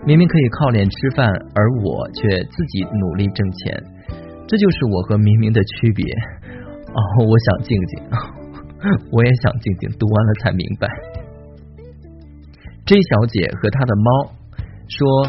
[0.07, 3.83] 明明可以靠脸吃饭，而我却自己努力挣钱。”
[4.47, 6.05] 这就是我和明明的区别
[6.93, 8.03] 哦，我想静静，
[9.11, 10.87] 我也想静静，读完了才明白。
[12.87, 14.31] J 小姐和她的猫
[14.87, 15.27] 说：“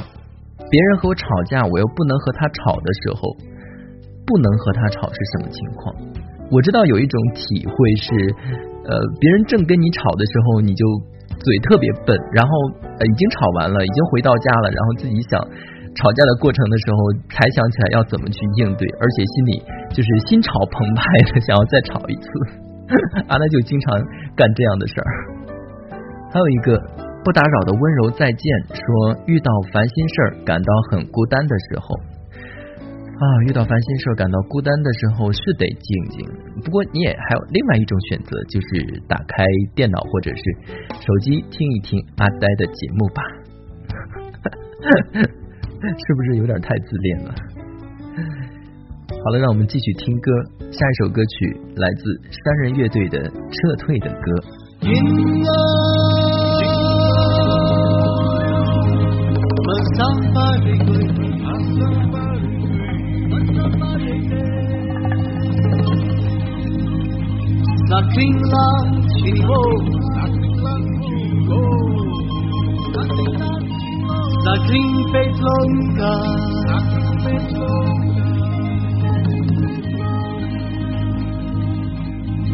[0.69, 3.31] 别人和我吵架，我又不能和他吵的时候，
[4.27, 5.95] 不能和他吵是什么情况？”
[6.51, 8.11] 我知道有一种体会是，
[8.83, 10.85] 呃，别人正跟你吵的时候，你就
[11.39, 12.51] 嘴特别笨，然后
[13.01, 15.41] 已经吵完了，已经回到家了，然后自己想。
[15.95, 16.99] 吵架的过程的时候，
[17.31, 19.51] 才想起来要怎么去应对，而且心里
[19.95, 22.27] 就是心潮澎湃的， 想要再吵一次。
[23.31, 23.97] 阿呆就经常
[24.35, 25.09] 干这样的事儿。
[26.31, 26.77] 还有一个
[27.23, 31.95] 不打扰的温柔再见，说遇到烦心事儿感到很孤单的时候
[33.15, 36.27] 啊，遇到烦心事儿感到孤单的时候是得静静。
[36.63, 40.43] 不过你也还有另外一种选择，就是打开电脑或者是
[40.99, 43.23] 手机听一听阿呆的节目吧。
[46.05, 47.35] 是不是有点太自恋了？
[49.23, 50.31] 好了，让我们继续听歌。
[50.71, 54.31] 下一首歌曲来自三人乐队的《撤退的歌》。
[74.45, 75.35] Daar klinkt het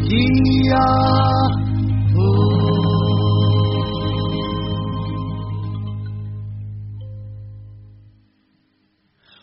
[0.08, 0.28] chỉ
[0.68, 0.86] Dia.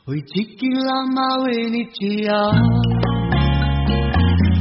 [0.08, 2.42] Oi chiquila maue ni chia.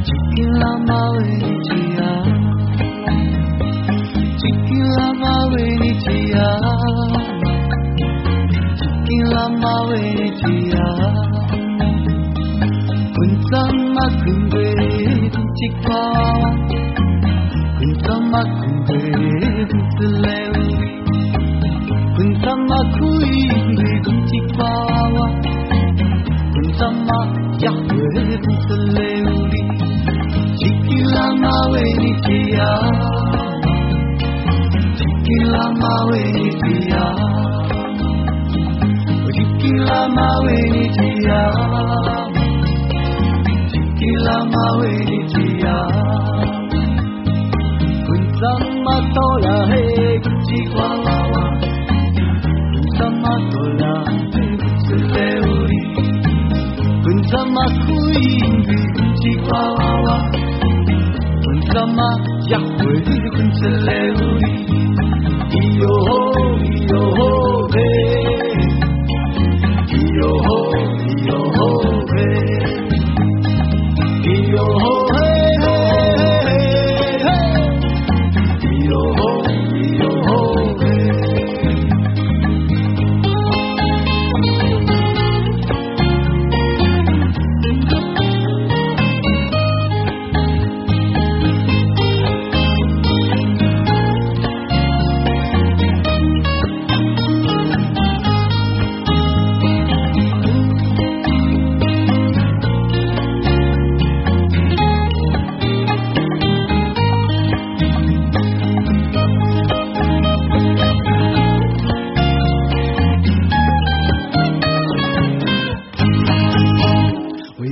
[0.07, 1.88] Chiquila maue ni chia.
[13.15, 13.19] 滚
[13.51, 14.55] 怎么滚地
[15.31, 15.89] 滚一挂，
[17.79, 18.89] 滚山啊滚地
[19.67, 20.27] 滚出来，
[22.15, 22.97] 滚山啊开
[23.77, 24.59] 地滚一挂，
[26.53, 27.11] 滚山啊
[27.61, 27.91] 呀滚
[28.63, 28.97] 出来，
[30.57, 31.17] 青格拉
[31.99, 32.59] 你解压，
[34.97, 36.95] 青格拉玛为你解压。
[39.69, 41.43] kila mawe nitia
[43.99, 45.77] kila mawe nitia
[48.07, 49.85] kunsama tola he
[50.25, 51.45] kuchikwa lawa
[52.73, 53.93] kunsama tola
[55.13, 55.81] teuri
[57.05, 60.17] kunsama kuingi kuchikwa lawa
[61.45, 62.09] kunsama
[62.53, 62.95] yakwe
[63.37, 64.53] kunseleuri
[65.63, 65.95] iyo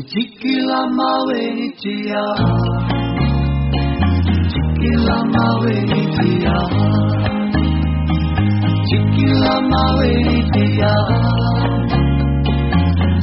[0.07, 2.15] 几匹狼马为你几呀
[4.49, 6.49] 几匹狼马为你几呀
[8.87, 10.87] 几匹狼马为你几呀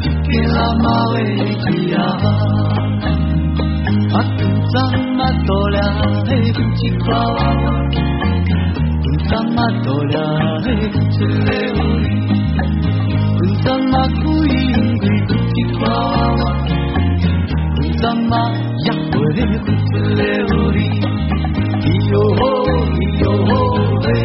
[0.02, 1.98] 几匹狼马为你几呀
[4.12, 4.76] 啊跟上
[5.16, 5.78] 马多了
[6.28, 7.42] 嘿不一怪啊
[9.04, 10.16] 跟上多走了
[10.66, 11.16] 嘿不奇
[11.46, 11.48] 怪
[12.58, 12.62] 啊
[13.40, 14.54] 跟上马哭一
[18.04, 18.43] sama
[18.84, 20.89] yang beri kuseluri
[21.84, 22.51] Iyo ho,
[22.99, 23.62] iyo ho,
[24.08, 24.22] hey.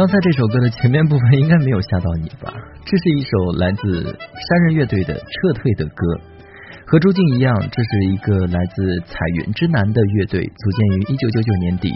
[0.00, 2.50] 刚才这首歌的前面部分应该没有吓到你吧？
[2.86, 6.16] 这是一首来自山人乐队的撤退的歌。
[6.86, 11.92] 和朱静一样，这是一个来自彩云之南的乐队，组建于一九九九年底，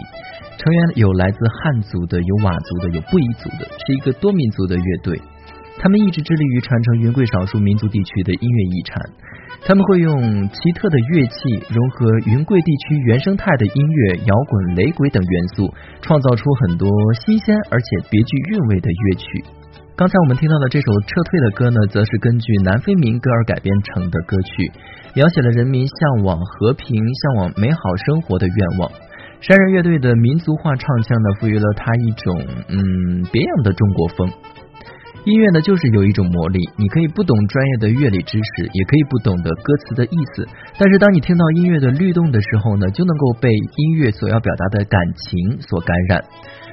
[0.59, 5.19] 成员有来自汉族的，有佤族的，有布依族的，是一个多民族的乐队。
[5.79, 9.01] 他们一直致力于传承云贵少数民族地区的音乐遗产。
[9.67, 16.87] 他们会用奇特的乐器融合云贵地区原生态的音乐、摇滚、雷鬼等元素，创造出很多
[17.25, 19.25] 新鲜而且别具韵味的乐曲。
[19.95, 24.71] 刚才我们听到的这首《撤退》的歌呢，则是根据南非民歌而改编成的歌曲，
[25.15, 28.91] 描写了人民向往和平、向往美好生活的愿望。
[29.41, 32.37] 山人乐队的民族化唱腔呢，赋予了它一种
[32.69, 34.29] 嗯别样的中国风。
[35.25, 40.47] 音乐呢，就是有一种魔力，你可以不懂专业的乐理知识，也可以不懂得歌词的意思，
[40.77, 46.23] 但是当你听到音乐的律动的时候呢，就能够被音乐所要表达的感情所感染，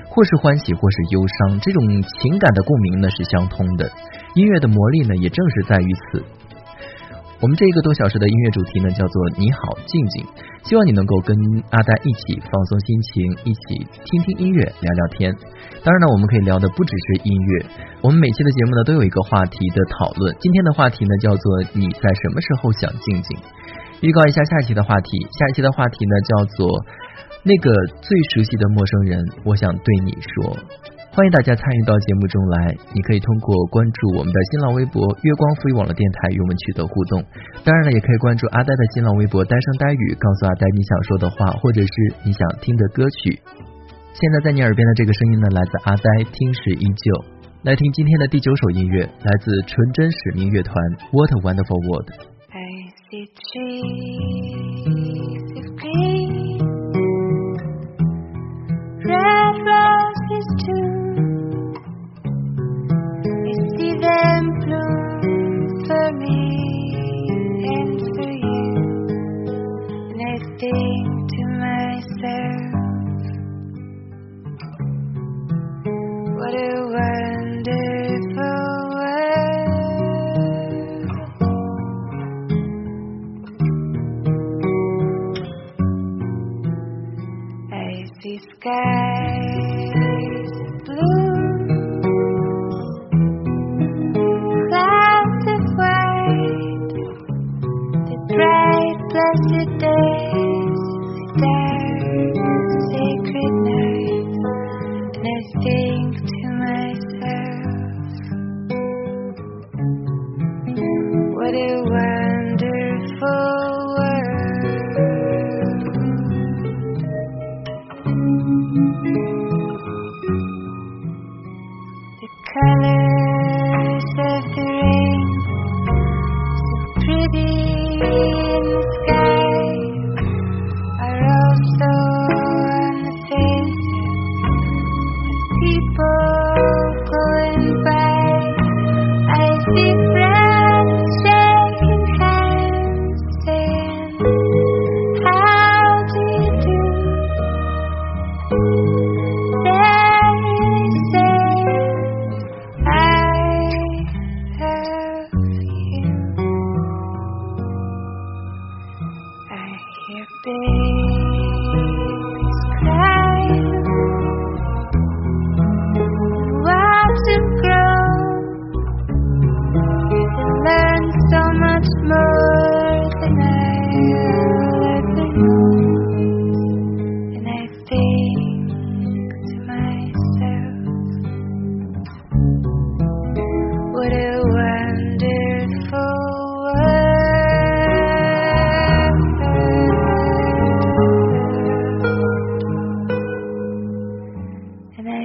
[0.06, 3.90] 或是欢喜，或是忧伤，这种情感的共鸣呢是相通的。
[4.34, 6.22] 音乐的魔力呢，也正是在于此。
[7.42, 10.24] 我们这一个多小时的音乐主题呢，叫做“你好，静静”，
[10.62, 11.34] 希望你能够跟
[11.70, 15.34] 阿呆一起放松心情，一起听听音乐，聊聊天。
[15.82, 17.66] 当然呢，我们可以聊的不只是音乐，
[18.00, 20.36] 我们每期的节目呢都有一个话题的讨论。
[20.38, 23.36] 今天的话题呢叫做“你在什么时候想静静”。
[24.06, 26.70] 预告一下下一期的话题，下一期的话题呢叫做
[27.42, 30.56] “那个最熟悉的陌生人，我想对你说”。
[31.12, 37.22] 欢迎大家参与到节目中来，你可以通过关注我们的新浪微博“月光赋予网络电台”与我们取得互动。
[37.62, 41.92] 当然了，也可以关注阿呆的新浪微博“呆声呆语”，告诉阿呆你想说的话，或者是
[42.24, 43.38] 你想听的歌曲。
[44.14, 47.22] 现在在你耳边的这个声音呢，来自阿呆，听时依旧。
[47.60, 50.74] 来听今天的第九首音乐，来自纯真使命乐团
[51.12, 52.08] 《What a Wonderful World》。
[64.02, 66.38] Them bloom for me
[67.76, 68.66] and for you,
[70.00, 70.60] and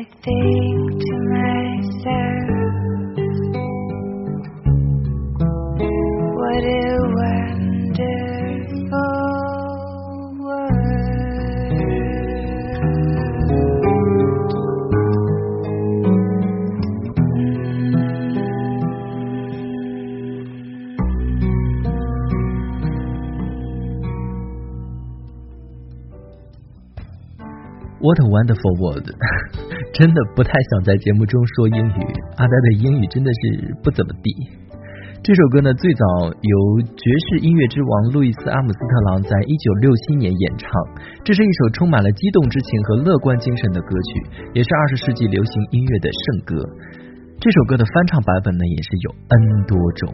[0.04, 2.48] think to myself,
[6.36, 6.86] what a
[7.18, 8.38] wonderful
[28.00, 29.10] What a wonderful world！
[29.98, 32.00] 真的不太想在节目中说英语，
[32.38, 34.30] 阿呆的英语真的是不怎么地。
[35.24, 40.70] 这首歌呢，最早由爵士音乐之王路易斯·阿姆斯特朗在一九六七年演唱。
[41.26, 44.22] 这是一首充满了激动之情和乐观精神的歌曲，
[44.54, 46.54] 也是二十世纪流行音乐的圣歌。
[47.42, 50.14] 这首歌的翻唱版本呢，也是有 N 多种。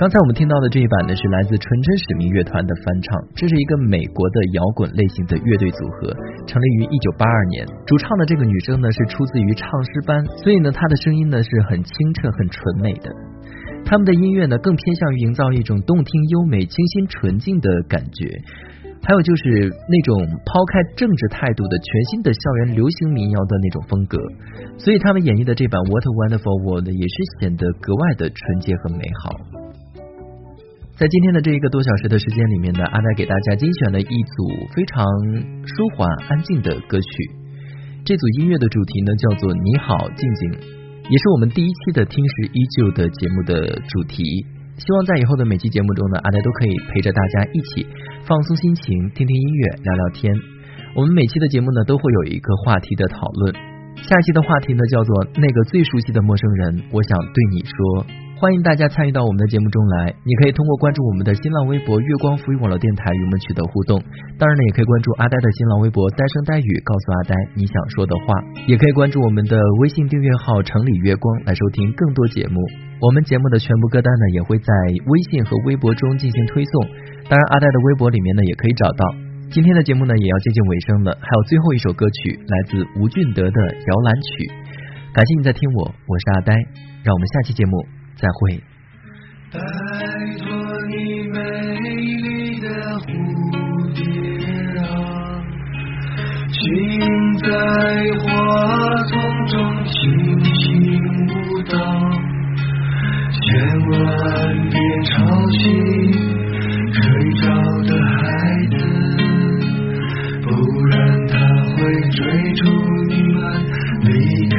[0.00, 3.20] 刚才我们听到的这一版呢，是来自纯真使命乐团的翻唱。
[3.36, 6.08] 这是一个美国的摇滚类型的乐队组合，
[6.48, 7.68] 成立于一九八二年。
[7.84, 13.12] 主唱的这个女生呢，是出自于唱诗班，所以呢，她的声音呢是很清澈、很纯美的。
[13.84, 18.24] 他们的音乐呢，更偏向于营造一种动听、优美、清新、纯净的感觉。
[19.04, 20.16] 还有就是那种
[20.48, 24.16] 抛开政治态度的全新的校园流行民谣的那种风格，
[24.78, 29.59] 所以他们演绎的这版《What a Wonderful World》也是显得格外的纯洁和美好。
[31.00, 35.00] 在今天的这一个多小时的时间里面呢，阿呆给大家精选了一组非常
[35.64, 37.08] 舒缓、安静的歌曲。
[38.04, 40.52] 这组音乐的主题呢叫做“你好，静静”，
[41.08, 44.44] 也是我们第一期的“听时依旧”的节目的主题。
[44.76, 47.86] 希望在以后的每期节目中呢，阿呆都可以陪着大家一起
[48.28, 50.34] 放松心情，听听音乐，聊聊天。
[50.94, 53.54] 我们每期的节目呢都会有一个话题的讨论。
[54.04, 58.04] 下一期的话题呢叫做“那个最熟悉的陌生人”，我想对你说。
[58.40, 64.00] 欢迎大家参与到我们的节目中来，你可以通过关注我们的新浪微博“月光浮语网络电台”与我们取得互动。
[64.40, 68.32] 当然呢，也可以关注阿呆的新浪微博“呆声呆语”，告诉阿呆你想说的话。
[68.64, 72.56] 也可以关注我们的微信订阅号“城里月光”来收听更多节目。
[73.04, 76.72] 我们节目的全部歌单呢，也会在微信和微博中进行推送。
[77.28, 79.04] 当然，阿呆的微博里面呢，也可以找到。
[79.52, 83.50] 今天的节目呢，也要接近尾声了，还有最后一首歌曲，来自吴俊德的
[83.84, 84.48] 《摇篮曲》。
[85.12, 86.56] 感谢你在听我，我是阿呆，
[87.04, 87.84] 让我们下期节目
[88.20, 88.62] 再会。
[89.52, 89.58] 拜
[90.38, 90.46] 托
[90.88, 90.92] 你，
[91.32, 91.38] 美
[92.22, 92.66] 丽的
[93.00, 93.06] 蝴
[93.94, 93.98] 蝶
[94.78, 94.84] 啊，
[96.52, 96.58] 请
[97.38, 97.44] 在
[98.20, 98.26] 花
[99.06, 99.10] 丛
[99.46, 99.52] 中
[99.86, 99.90] 轻
[100.54, 100.56] 轻
[101.26, 101.30] 舞
[101.64, 101.74] 蹈，
[103.32, 103.40] 千
[103.88, 103.98] 万
[104.70, 105.10] 别吵
[105.50, 105.58] 醒
[106.92, 107.00] 睡
[107.40, 107.42] 着
[107.88, 108.18] 的孩
[108.70, 108.78] 子，
[110.42, 110.46] 不
[110.86, 110.92] 然
[111.26, 111.34] 他
[111.74, 111.78] 会
[112.10, 112.18] 追
[112.54, 112.60] 逐
[113.08, 113.38] 你们
[114.02, 114.08] 离
[114.48, 114.54] 开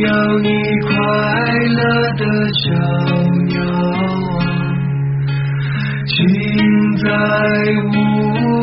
[0.00, 0.06] 要
[0.38, 0.48] 你
[0.82, 0.90] 快
[1.76, 1.80] 乐
[2.16, 2.22] 的
[2.54, 2.64] 小
[3.46, 3.56] 鸟
[4.38, 4.40] 啊，
[6.06, 6.16] 请
[6.98, 7.06] 在
[7.84, 7.90] 屋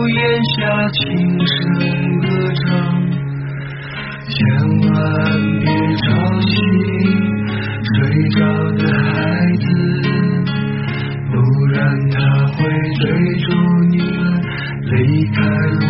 [0.08, 0.18] 檐
[0.56, 0.56] 下
[0.90, 1.02] 轻
[1.46, 1.56] 声
[2.22, 2.24] 歌
[2.56, 2.64] 唱，
[4.30, 4.34] 千
[4.92, 4.94] 万
[5.60, 5.66] 别
[5.98, 6.06] 吵
[6.42, 6.54] 醒
[7.84, 7.94] 睡
[8.30, 8.38] 着
[8.78, 9.14] 的孩
[9.60, 9.66] 子，
[11.32, 11.34] 不
[11.74, 11.76] 然
[12.12, 12.16] 他
[12.54, 12.58] 会
[13.00, 13.04] 追
[13.40, 13.46] 逐
[13.90, 14.16] 你们
[14.84, 14.94] 离
[15.34, 15.85] 开了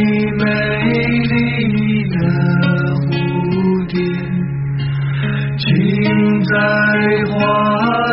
[0.00, 0.44] 你美
[1.28, 1.34] 丽
[2.08, 2.16] 的
[2.96, 3.04] 蝴
[3.86, 3.94] 蝶，
[5.58, 5.62] 请
[6.42, 6.52] 在
[7.28, 7.36] 花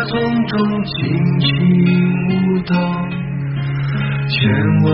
[0.09, 0.11] 丛
[0.47, 0.91] 中轻
[1.39, 1.47] 轻
[2.27, 2.29] 舞
[2.65, 2.75] 蹈，
[4.27, 4.35] 千
[4.83, 4.87] 万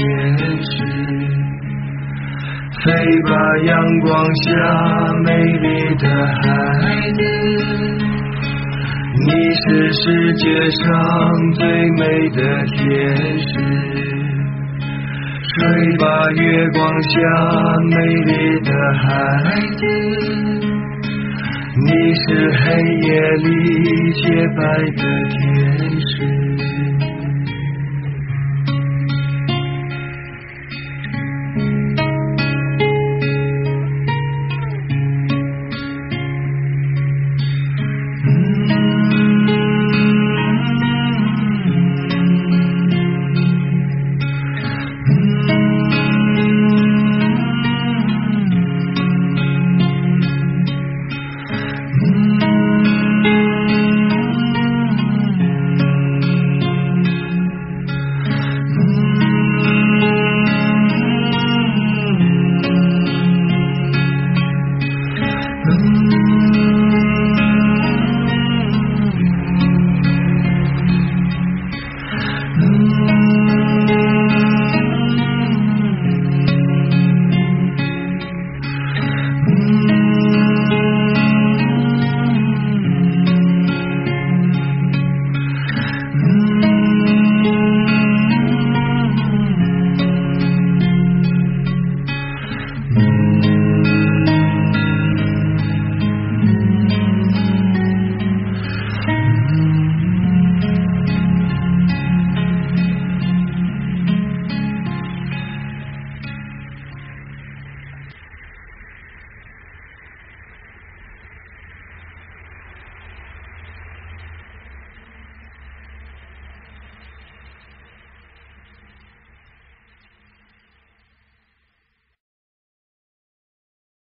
[0.00, 0.08] 天
[0.62, 0.72] 使。
[2.82, 2.88] 飞
[3.28, 3.30] 吧，
[3.66, 3.70] 阳
[4.00, 4.48] 光下
[5.24, 6.40] 美丽的孩
[7.12, 7.20] 子，
[9.26, 9.30] 你
[9.60, 10.82] 是世界上
[11.52, 12.38] 最美的
[12.68, 12.78] 天
[13.38, 13.52] 使。
[15.52, 15.58] 睡
[15.98, 16.04] 吧，
[16.36, 16.40] 月
[16.70, 17.10] 光下
[17.90, 18.30] 美丽
[18.60, 19.04] 的孩
[19.76, 19.82] 子，
[21.84, 22.64] 你是黑
[23.02, 23.48] 夜里
[24.14, 24.22] 洁
[24.56, 24.58] 白
[24.96, 25.38] 的天